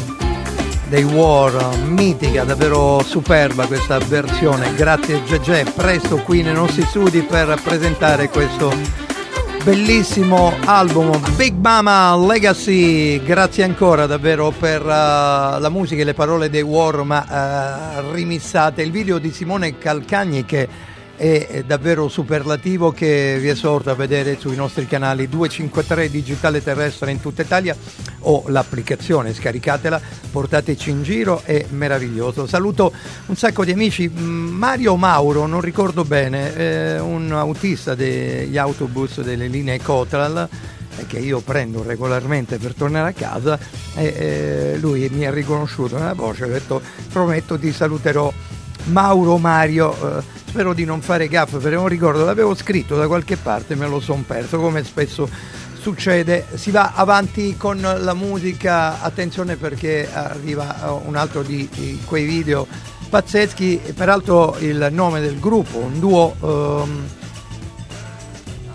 dei 0.87 1.03
War, 1.03 1.75
mitica, 1.87 2.43
davvero 2.43 3.01
superba 3.03 3.65
questa 3.65 3.97
versione. 3.97 4.75
Grazie 4.75 5.23
GG, 5.23 5.71
presto 5.73 6.17
qui 6.17 6.43
nei 6.43 6.53
nostri 6.53 6.83
studi 6.83 7.23
per 7.23 7.59
presentare 7.63 8.29
questo 8.29 9.02
bellissimo 9.63 10.53
album 10.65 11.21
Big 11.37 11.55
Mama 11.55 12.17
Legacy. 12.17 13.23
Grazie 13.23 13.63
ancora 13.63 14.05
davvero 14.05 14.51
per 14.51 14.81
uh, 14.81 14.85
la 14.85 15.69
musica 15.69 16.01
e 16.01 16.05
le 16.05 16.13
parole 16.13 16.49
dei 16.49 16.61
War 16.61 17.03
ma 17.03 18.01
uh, 18.01 18.11
rimissate 18.11 18.81
il 18.81 18.91
video 18.91 19.19
di 19.19 19.31
Simone 19.31 19.77
Calcagni 19.77 20.43
che 20.43 20.67
è, 21.15 21.47
è 21.47 21.63
davvero 21.63 22.09
superlativo 22.09 22.91
che 22.91 23.37
vi 23.39 23.47
esorto 23.47 23.89
a 23.89 23.95
vedere 23.95 24.37
sui 24.37 24.57
nostri 24.57 24.85
canali 24.85 25.29
253 25.29 26.09
digitale 26.09 26.61
terrestre 26.61 27.11
in 27.11 27.21
tutta 27.21 27.43
Italia 27.43 27.75
o 28.23 28.43
l'applicazione 28.47 29.33
scaricatela 29.33 29.99
portateci 30.31 30.89
in 30.89 31.03
giro 31.03 31.41
è 31.43 31.65
meraviglioso. 31.69 32.47
Saluto 32.47 32.91
un 33.27 33.35
sacco 33.35 33.65
di 33.65 33.71
amici 33.71 34.11
Mm, 34.13 34.49
Mario 34.55 34.95
Mauro 34.95 35.45
non 35.45 35.59
ricordo 35.59 36.03
bene 36.03 36.55
eh, 36.55 36.99
un 36.99 37.31
autista 37.31 37.95
degli 37.95 38.57
autobus 38.57 39.21
delle 39.21 39.47
linee 39.47 39.81
Cotral 39.81 40.47
eh, 40.97 41.05
che 41.07 41.19
io 41.19 41.39
prendo 41.41 41.83
regolarmente 41.83 42.57
per 42.57 42.73
tornare 42.73 43.09
a 43.09 43.13
casa 43.13 43.59
e 43.95 44.05
eh, 44.05 44.77
lui 44.79 45.09
mi 45.11 45.25
ha 45.25 45.31
riconosciuto 45.31 45.97
nella 45.97 46.13
voce 46.13 46.45
ha 46.45 46.47
detto 46.47 46.81
prometto 47.11 47.57
ti 47.57 47.71
saluterò. 47.71 48.31
Mauro 48.85 49.37
Mario 49.37 49.93
eh, 49.93 50.23
spero 50.45 50.73
di 50.73 50.83
non 50.85 51.01
fare 51.01 51.27
gaffe 51.27 51.57
perché 51.57 51.75
non 51.75 51.87
ricordo 51.87 52.25
l'avevo 52.25 52.53
scritto 52.53 52.95
da 52.95 53.07
qualche 53.07 53.37
parte 53.37 53.75
me 53.75 53.87
lo 53.87 53.99
son 53.99 54.25
perso 54.25 54.59
come 54.59 54.83
spesso 54.83 55.29
succede? 55.83 56.45
Si 56.53 56.71
va 56.71 56.93
avanti 56.95 57.57
con 57.57 57.81
la 57.81 58.13
musica. 58.13 59.01
Attenzione 59.01 59.57
perché 59.57 60.09
arriva 60.11 60.87
eh, 60.87 61.01
un 61.03 61.17
altro 61.17 61.43
di, 61.43 61.69
quei 62.05 62.23
video 62.23 62.65
pazzeschi. 63.09 63.81
Peraltro 63.93 64.55
il 64.59 64.87
nome 64.91 65.19
del 65.19 65.39
gruppo 65.41 65.79
un 65.79 65.99
duo 65.99 66.35
ehm, 66.41 67.05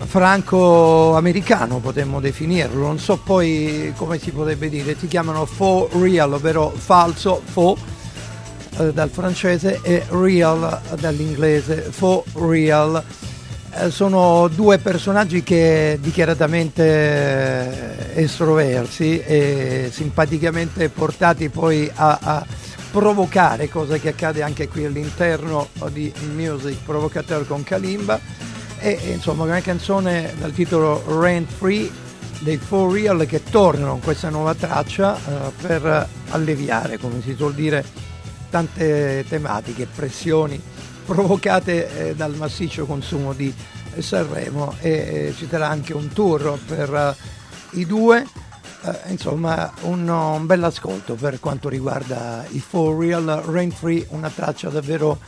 franco-americano 0.05 1.79
potremmo 1.79 2.19
definirlo, 2.19 2.85
non 2.85 2.99
so 2.99 3.17
poi 3.17 3.91
come 3.97 4.19
si 4.19 4.31
potrebbe 4.31 4.69
dire, 4.69 4.95
si 4.97 5.07
chiamano 5.07 5.45
for 5.45 5.91
real, 5.95 6.33
ovvero 6.33 6.69
falso, 6.69 7.41
faux 7.43 7.81
eh, 8.77 8.93
dal 8.93 9.09
francese 9.09 9.79
e 9.81 10.05
real 10.09 10.79
dall'inglese, 10.99 11.81
for 11.89 12.23
real. 12.35 13.03
Eh, 13.71 13.91
sono 13.91 14.47
due 14.47 14.79
personaggi 14.79 15.43
che 15.43 15.99
dichiaratamente 16.01 18.15
eh, 18.15 18.23
estroversi 18.23 19.19
e 19.19 19.89
simpaticamente 19.91 20.89
portati 20.89 21.49
poi 21.49 21.89
a, 21.93 22.19
a 22.21 22.45
provocare, 22.91 23.69
cosa 23.69 23.97
che 23.97 24.09
accade 24.09 24.41
anche 24.41 24.67
qui 24.67 24.85
all'interno 24.85 25.67
di 25.91 26.11
Music 26.33 26.77
Provocateur 26.83 27.45
con 27.45 27.63
Kalimba. 27.63 28.19
E 28.79 28.97
e, 29.03 29.11
insomma 29.11 29.43
una 29.43 29.61
canzone 29.61 30.33
dal 30.39 30.51
titolo 30.51 31.03
Rent 31.19 31.51
Free 31.51 31.91
dei 32.39 32.57
For 32.57 32.91
Real 32.91 33.25
che 33.27 33.43
tornano 33.43 33.91
con 33.91 33.99
questa 33.99 34.29
nuova 34.29 34.55
traccia 34.55 35.15
eh, 35.15 35.51
per 35.61 36.07
alleviare, 36.29 36.97
come 36.97 37.21
si 37.21 37.35
suol 37.35 37.53
dire, 37.53 37.85
tante 38.49 39.25
tematiche, 39.27 39.87
pressioni 39.93 40.59
provocate 41.09 42.09
eh, 42.09 42.15
dal 42.15 42.35
massiccio 42.35 42.85
consumo 42.85 43.33
di 43.33 43.51
Sanremo 43.97 44.75
e 44.79 44.89
eh, 44.91 45.33
ci 45.35 45.47
sarà 45.49 45.67
anche 45.67 45.93
un 45.93 46.09
tour 46.09 46.59
per 46.65 46.93
eh, 46.93 47.79
i 47.79 47.85
due. 47.85 48.25
Insomma, 49.07 49.73
un, 49.81 50.07
un 50.07 50.45
bel 50.45 50.63
ascolto 50.63 51.15
per 51.15 51.41
quanto 51.41 51.67
riguarda 51.67 52.45
i 52.51 52.61
For 52.61 52.97
Real 52.97 53.25
Rain 53.25 53.71
Free, 53.71 54.05
una 54.11 54.29
traccia 54.29 54.69
davvero 54.69 55.19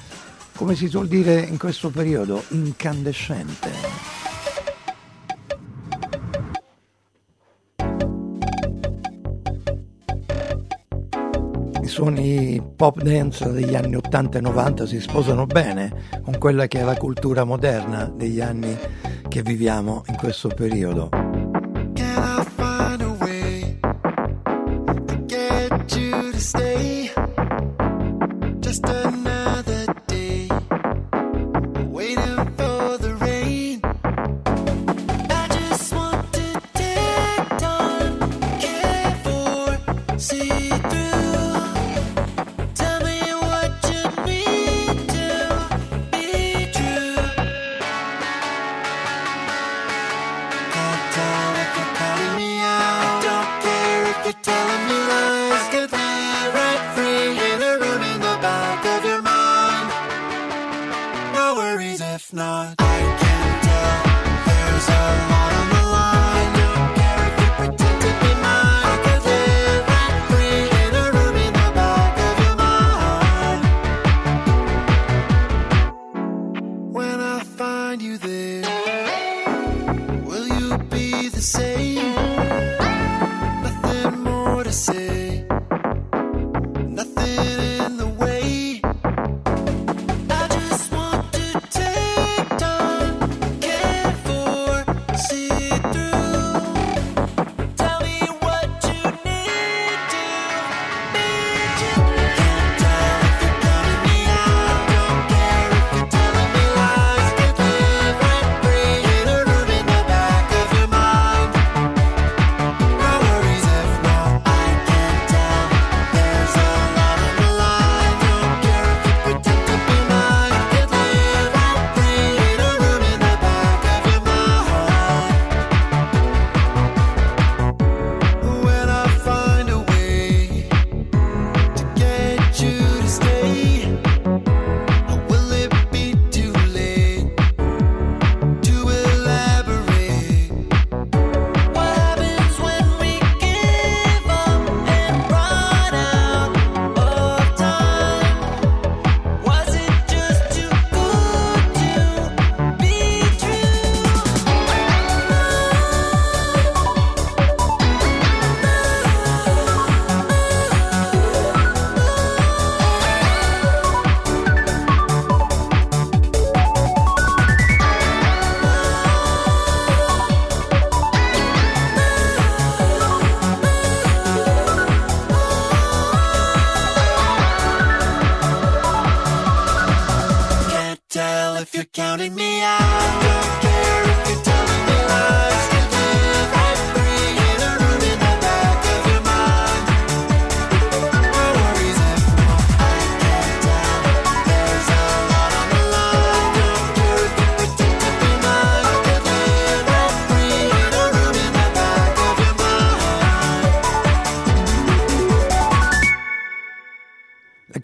come 0.55 0.73
si 0.73 0.87
suol 0.87 1.07
dire 1.07 1.41
in 1.41 1.57
questo 1.57 1.89
periodo, 1.89 2.41
incandescente. 2.49 4.20
Suoni 11.91 12.63
pop 12.73 13.01
dance 13.01 13.51
degli 13.51 13.75
anni 13.75 13.95
80 13.95 14.37
e 14.37 14.41
90 14.41 14.85
si 14.85 15.01
sposano 15.01 15.45
bene 15.45 15.91
con 16.23 16.37
quella 16.37 16.65
che 16.65 16.79
è 16.79 16.83
la 16.83 16.95
cultura 16.95 17.43
moderna 17.43 18.09
degli 18.15 18.39
anni 18.39 18.77
che 19.27 19.41
viviamo 19.41 20.03
in 20.07 20.15
questo 20.15 20.47
periodo. 20.47 21.09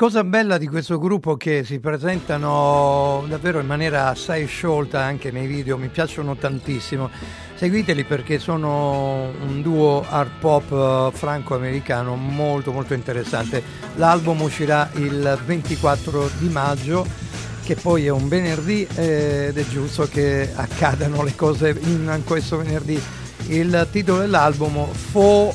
Cosa 0.08 0.24
bella 0.24 0.58
di 0.58 0.68
questo 0.68 0.98
gruppo 1.00 1.34
è 1.34 1.38
che 1.38 1.66
si 1.66 1.82
presentano 1.82 3.26
davvero 3.28 3.60
in 3.60 3.66
maniera 3.66 4.08
assai 4.08 4.48
sciolta 4.48 5.02
anche 5.02 5.32
nei 5.32 5.48
video, 5.48 5.78
mi 5.78 5.90
piacciono 5.90 6.38
tantissimo. 6.38 7.10
Seguiteli 7.56 8.06
perché 8.06 8.40
sono 8.40 9.34
un 9.46 9.62
duo 9.62 10.06
art 10.08 10.32
pop 10.40 10.72
eh, 10.72 11.10
franco-americano 11.14 12.16
molto 12.16 12.72
molto 12.72 12.94
interessante. 12.94 13.62
L'album 13.96 14.40
uscirà 14.40 14.90
il 14.94 15.38
24 15.46 16.30
di 16.38 16.48
maggio, 16.48 17.06
che 17.66 17.76
poi 17.76 18.06
è 18.06 18.10
un 18.10 18.30
venerdì 18.30 18.88
eh, 18.96 19.48
ed 19.48 19.58
è 19.58 19.68
giusto 19.68 20.08
che 20.08 20.50
accadano 20.56 21.22
le 21.22 21.36
cose 21.36 21.78
in 21.82 22.22
questo 22.24 22.56
venerdì. 22.56 22.98
Il 23.48 23.86
titolo 23.92 24.20
dell'album 24.20 24.86
Forever. 24.86 25.52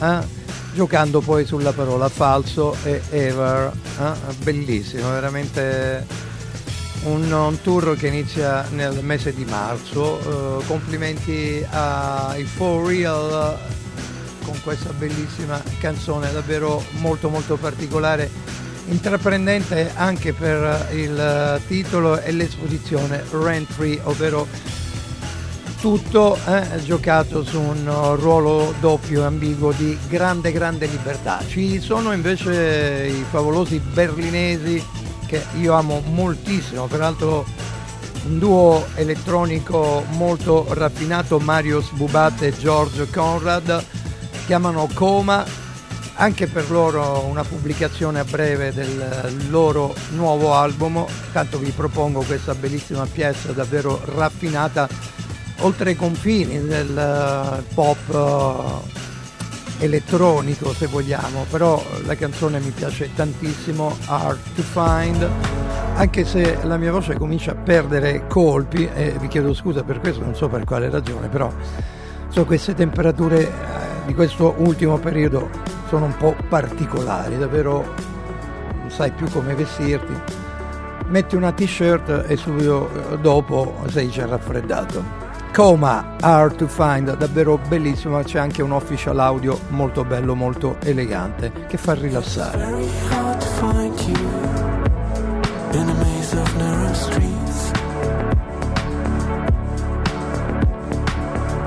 eh? 0.00 0.39
Giocando 0.72 1.20
poi 1.20 1.44
sulla 1.44 1.72
parola 1.72 2.08
falso 2.08 2.76
e 2.84 3.00
ever, 3.10 3.72
eh? 4.00 4.34
bellissimo, 4.42 5.10
veramente 5.10 6.06
un, 7.04 7.30
un 7.30 7.60
tour 7.62 7.96
che 7.96 8.08
inizia 8.08 8.66
nel 8.70 9.02
mese 9.02 9.34
di 9.34 9.44
marzo, 9.44 10.60
eh, 10.60 10.64
complimenti 10.66 11.64
ai 11.70 12.44
For 12.44 12.86
Real 12.86 13.58
con 14.44 14.60
questa 14.62 14.92
bellissima 14.92 15.62
canzone 15.78 16.32
davvero 16.32 16.82
molto 16.98 17.28
molto 17.28 17.56
particolare, 17.56 18.30
intraprendente 18.86 19.92
anche 19.94 20.32
per 20.32 20.88
il 20.92 21.60
titolo 21.66 22.20
e 22.20 22.32
l'esposizione 22.32 23.24
Rent 23.30 23.70
Free, 23.70 24.00
ovvero 24.04 24.46
tutto 25.80 26.36
eh, 26.46 26.82
giocato 26.84 27.42
su 27.42 27.58
un 27.58 27.86
uh, 27.86 28.14
ruolo 28.14 28.74
doppio 28.80 29.22
e 29.22 29.24
ambiguo 29.24 29.72
di 29.72 29.98
grande 30.08 30.52
grande 30.52 30.86
libertà. 30.86 31.42
Ci 31.46 31.80
sono 31.80 32.12
invece 32.12 33.06
i 33.06 33.24
favolosi 33.28 33.78
berlinesi 33.78 34.84
che 35.26 35.42
io 35.58 35.72
amo 35.72 36.02
moltissimo, 36.04 36.86
peraltro 36.86 37.46
un 38.26 38.38
duo 38.38 38.86
elettronico 38.94 40.04
molto 40.10 40.66
raffinato, 40.70 41.38
Marius 41.38 41.90
Bubat 41.92 42.42
e 42.42 42.56
George 42.56 43.08
Conrad, 43.08 43.82
chiamano 44.44 44.86
Coma, 44.92 45.46
anche 46.14 46.46
per 46.46 46.70
loro 46.70 47.24
una 47.26 47.42
pubblicazione 47.42 48.18
a 48.18 48.24
breve 48.24 48.74
del 48.74 49.46
loro 49.48 49.94
nuovo 50.10 50.52
album, 50.52 51.06
tanto 51.32 51.58
vi 51.58 51.70
propongo 51.70 52.20
questa 52.20 52.54
bellissima 52.54 53.06
pièce 53.06 53.54
davvero 53.54 53.98
raffinata 54.04 54.86
oltre 55.60 55.92
i 55.92 55.96
confini 55.96 56.60
del 56.60 56.96
eh, 56.96 57.62
pop 57.74 58.82
eh, 59.78 59.84
elettronico 59.84 60.72
se 60.72 60.86
vogliamo, 60.86 61.46
però 61.50 61.82
la 62.04 62.14
canzone 62.14 62.60
mi 62.60 62.70
piace 62.70 63.10
tantissimo, 63.14 63.96
Hard 64.06 64.38
to 64.54 64.62
Find, 64.62 65.28
anche 65.94 66.24
se 66.24 66.58
la 66.62 66.76
mia 66.76 66.92
voce 66.92 67.16
comincia 67.16 67.52
a 67.52 67.54
perdere 67.54 68.26
colpi 68.26 68.88
e 68.94 69.16
vi 69.18 69.28
chiedo 69.28 69.54
scusa 69.54 69.82
per 69.82 70.00
questo, 70.00 70.22
non 70.22 70.34
so 70.34 70.48
per 70.48 70.64
quale 70.64 70.90
ragione, 70.90 71.28
però 71.28 71.52
so 72.28 72.44
queste 72.44 72.74
temperature 72.74 73.40
eh, 73.40 73.50
di 74.06 74.14
questo 74.14 74.54
ultimo 74.58 74.98
periodo 74.98 75.48
sono 75.88 76.04
un 76.06 76.16
po' 76.16 76.36
particolari, 76.48 77.38
davvero 77.38 77.94
non 78.78 78.90
sai 78.90 79.10
più 79.10 79.28
come 79.28 79.54
vestirti. 79.54 80.12
Metti 81.08 81.34
una 81.34 81.50
t-shirt 81.50 82.26
e 82.28 82.36
subito 82.36 83.18
dopo 83.20 83.74
sei 83.88 84.08
già 84.10 84.26
raffreddato. 84.26 85.19
Coma 85.52 86.16
Hard 86.20 86.56
to 86.56 86.68
Find, 86.68 87.16
davvero 87.16 87.58
bellissimo, 87.68 88.22
c'è 88.22 88.38
anche 88.38 88.62
un 88.62 88.72
official 88.72 89.18
audio 89.18 89.58
molto 89.68 90.04
bello, 90.04 90.34
molto 90.34 90.76
elegante 90.82 91.50
che 91.66 91.76
fa 91.76 91.94
rilassare. 91.94 92.68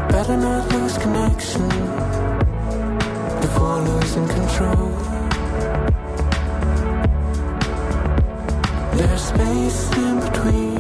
Better 0.07 0.37
not 0.37 0.71
lose 0.71 0.97
connection 0.99 1.67
before 3.41 3.81
losing 3.81 4.27
control. 4.27 4.91
There's 8.95 9.21
space 9.21 9.89
in 9.97 10.19
between 10.19 10.72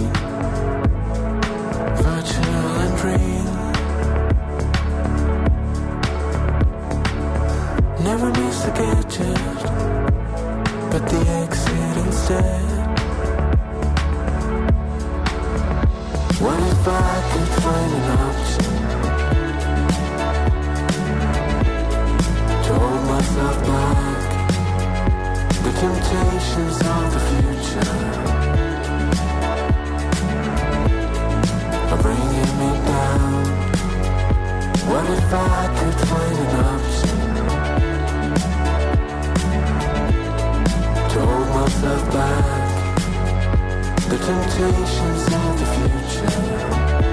Never 8.13 8.29
miss 8.29 8.59
a 8.65 8.69
gadget, 8.69 9.61
but 10.91 11.03
the 11.09 11.19
exit 11.41 11.97
instead. 12.05 12.61
What 16.43 16.59
if 16.73 16.87
I 16.87 17.13
could 17.31 17.51
find 17.63 17.91
an 17.99 18.05
option 18.27 18.73
to 22.65 22.71
hold 22.81 23.03
myself 23.09 23.57
back? 23.65 24.21
The 25.65 25.71
temptations 25.81 26.77
of 26.93 27.03
the 27.15 27.21
future 27.31 27.93
are 31.91 32.01
bringing 32.03 32.53
me 32.61 32.71
down. 32.93 33.43
What 34.87 35.05
if 35.17 35.33
I 35.33 35.61
could 35.79 35.97
find 36.07 36.37
an 36.37 36.51
option 36.63 37.12
back? 42.11 42.97
The 44.09 44.17
temptations 44.17 45.23
of 45.33 45.59
the 45.59 45.65
future 45.75 47.12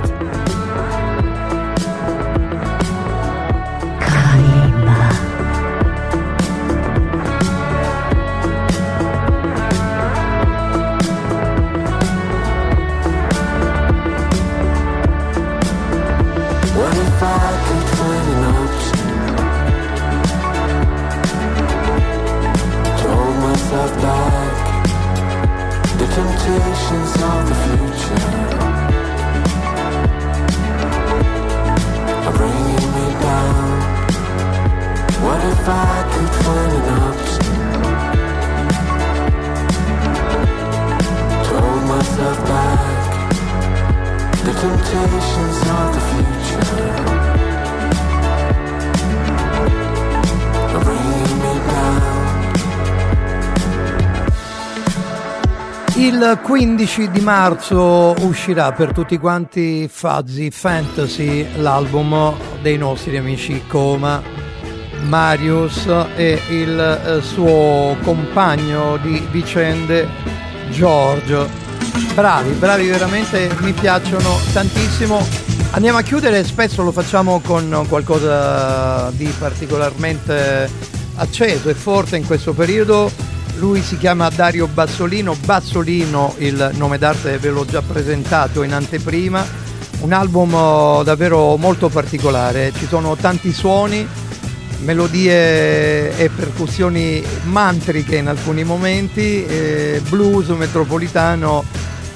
Il 56.21 56.39
15 56.39 57.09
di 57.09 57.19
marzo 57.19 58.13
uscirà 58.19 58.71
per 58.73 58.93
tutti 58.93 59.17
quanti 59.17 59.89
Fuzzy 59.91 60.51
Fantasy, 60.51 61.47
l'album 61.59 62.35
dei 62.61 62.77
nostri 62.77 63.17
amici 63.17 63.63
Coma, 63.65 64.21
Marius 65.07 65.87
e 66.15 66.39
il 66.49 66.79
eh, 66.79 67.21
suo 67.23 67.97
compagno 68.03 68.97
di 68.97 69.27
vicende 69.31 70.07
George. 70.69 71.49
Bravi, 72.13 72.51
bravi 72.51 72.85
veramente, 72.85 73.49
mi 73.61 73.73
piacciono 73.73 74.37
tantissimo. 74.53 75.25
Andiamo 75.71 75.97
a 75.97 76.03
chiudere, 76.03 76.43
spesso 76.43 76.83
lo 76.83 76.91
facciamo 76.91 77.41
con 77.43 77.83
qualcosa 77.89 79.09
di 79.15 79.25
particolarmente 79.39 80.69
acceso 81.15 81.67
e 81.67 81.73
forte 81.73 82.15
in 82.15 82.27
questo 82.27 82.53
periodo. 82.53 83.30
Lui 83.61 83.83
si 83.83 83.95
chiama 83.95 84.27
Dario 84.29 84.65
Bassolino, 84.65 85.35
Bassolino 85.45 86.33
il 86.39 86.71
nome 86.77 86.97
d'arte 86.97 87.37
ve 87.37 87.51
l'ho 87.51 87.63
già 87.63 87.83
presentato 87.83 88.63
in 88.63 88.73
anteprima, 88.73 89.45
un 89.99 90.11
album 90.13 90.51
oh, 90.51 91.03
davvero 91.03 91.55
molto 91.57 91.87
particolare, 91.87 92.73
ci 92.75 92.87
sono 92.87 93.15
tanti 93.15 93.53
suoni, 93.53 94.05
melodie 94.79 96.17
e 96.17 96.29
percussioni 96.35 97.23
mantriche 97.43 98.15
in 98.15 98.29
alcuni 98.29 98.63
momenti, 98.63 99.45
eh, 99.45 100.01
blues 100.09 100.47
metropolitano, 100.47 101.63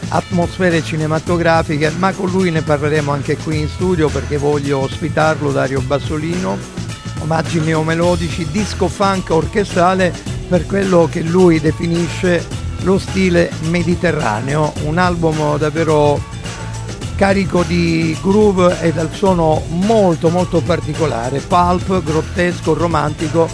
atmosfere 0.07 0.81
cinematografiche, 0.81 1.91
ma 1.91 2.11
con 2.11 2.27
lui 2.31 2.49
ne 2.49 2.63
parleremo 2.63 3.11
anche 3.11 3.37
qui 3.37 3.59
in 3.59 3.67
studio 3.67 4.09
perché 4.09 4.37
voglio 4.37 4.79
ospitarlo 4.79 5.51
Dario 5.51 5.81
Bassolino, 5.81 6.57
omaggi 7.19 7.59
neomelodici, 7.59 8.47
disco 8.49 8.87
funk 8.87 9.29
orchestrale 9.29 10.33
per 10.47 10.65
quello 10.65 11.07
che 11.11 11.21
lui 11.21 11.59
definisce 11.59 12.45
lo 12.81 12.99
stile 12.99 13.51
mediterraneo, 13.69 14.73
un 14.83 14.97
album 14.97 15.57
davvero 15.57 16.21
carico 17.15 17.63
di 17.63 18.15
groove 18.21 18.81
e 18.81 18.91
dal 18.91 19.09
suono 19.11 19.63
molto 19.69 20.29
molto 20.29 20.61
particolare, 20.61 21.39
pulp, 21.39 22.03
grottesco, 22.03 22.73
romantico. 22.73 23.47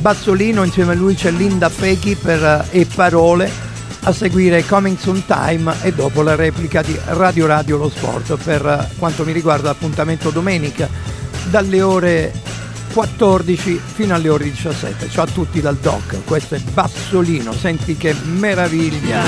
Bassolino 0.00 0.62
insieme 0.64 0.92
a 0.92 0.96
lui 0.96 1.14
c'è 1.14 1.30
Linda 1.30 1.68
Fechi 1.68 2.14
per 2.14 2.66
E 2.70 2.86
Parole, 2.86 3.50
a 4.04 4.12
seguire 4.12 4.64
Coming 4.64 4.98
Soon 4.98 5.24
Time 5.26 5.72
e 5.82 5.92
dopo 5.92 6.22
la 6.22 6.34
replica 6.34 6.82
di 6.82 6.98
Radio 7.04 7.46
Radio 7.46 7.76
Lo 7.76 7.88
Sport 7.88 8.36
per 8.42 8.90
quanto 8.98 9.24
mi 9.24 9.32
riguarda 9.32 9.70
appuntamento 9.70 10.30
domenica 10.30 10.88
dalle 11.50 11.82
ore 11.82 12.32
14 12.92 13.80
fino 13.82 14.14
alle 14.14 14.28
ore 14.28 14.44
17. 14.44 15.08
Ciao 15.08 15.24
a 15.24 15.26
tutti 15.26 15.60
dal 15.60 15.76
Doc, 15.76 16.24
questo 16.24 16.56
è 16.56 16.58
Bassolino, 16.58 17.52
senti 17.52 17.96
che 17.96 18.14
meraviglia! 18.22 19.22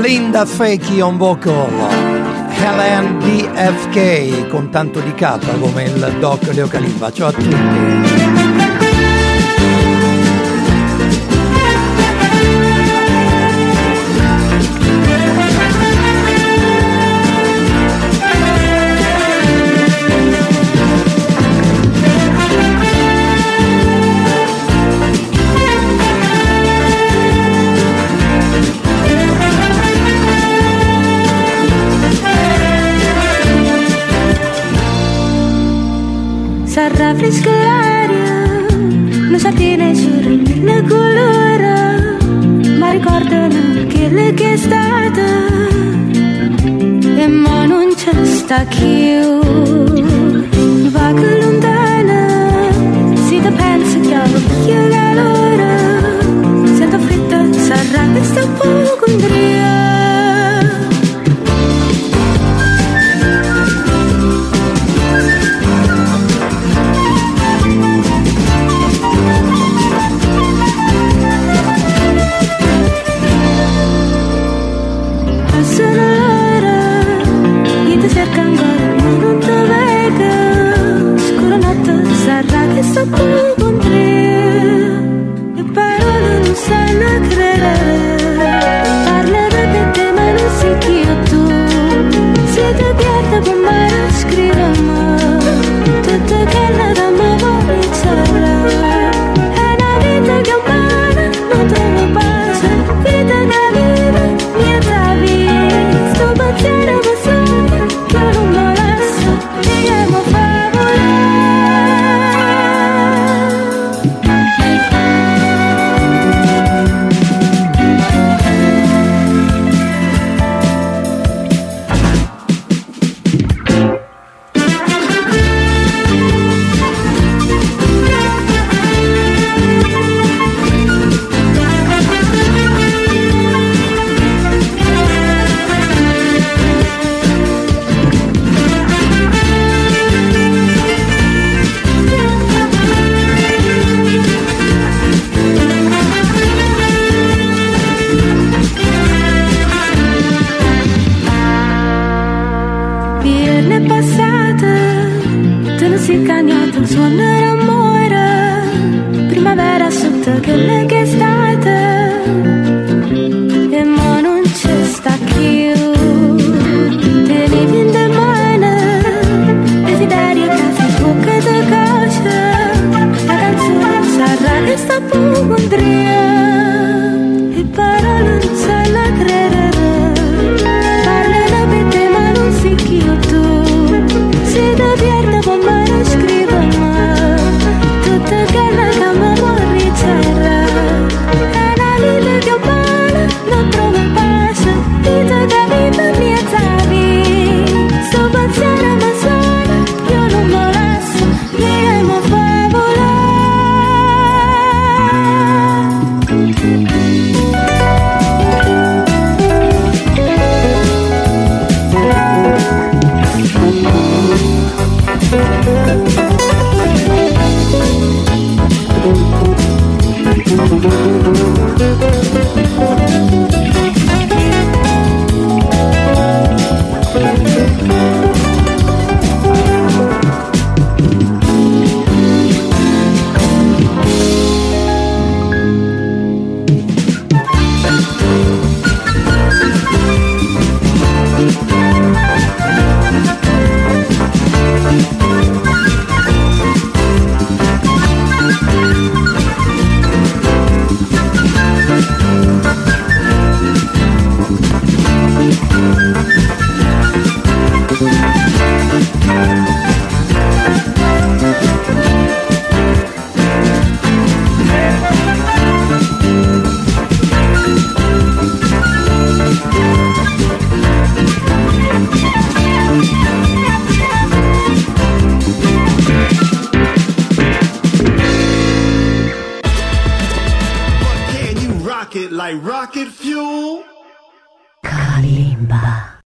Linda 0.00 0.44
Fakey 0.44 1.00
on 1.00 1.16
vocal, 1.16 1.68
Helen 2.50 3.18
BFK 3.18 4.48
con 4.48 4.70
tanto 4.70 5.00
di 5.00 5.14
K 5.14 5.58
come 5.60 5.84
il 5.84 6.16
Doc 6.18 6.52
Leo 6.52 6.66
Calimba. 6.66 7.12
Ciao 7.12 7.28
a 7.28 7.32
tutti! 7.32 8.37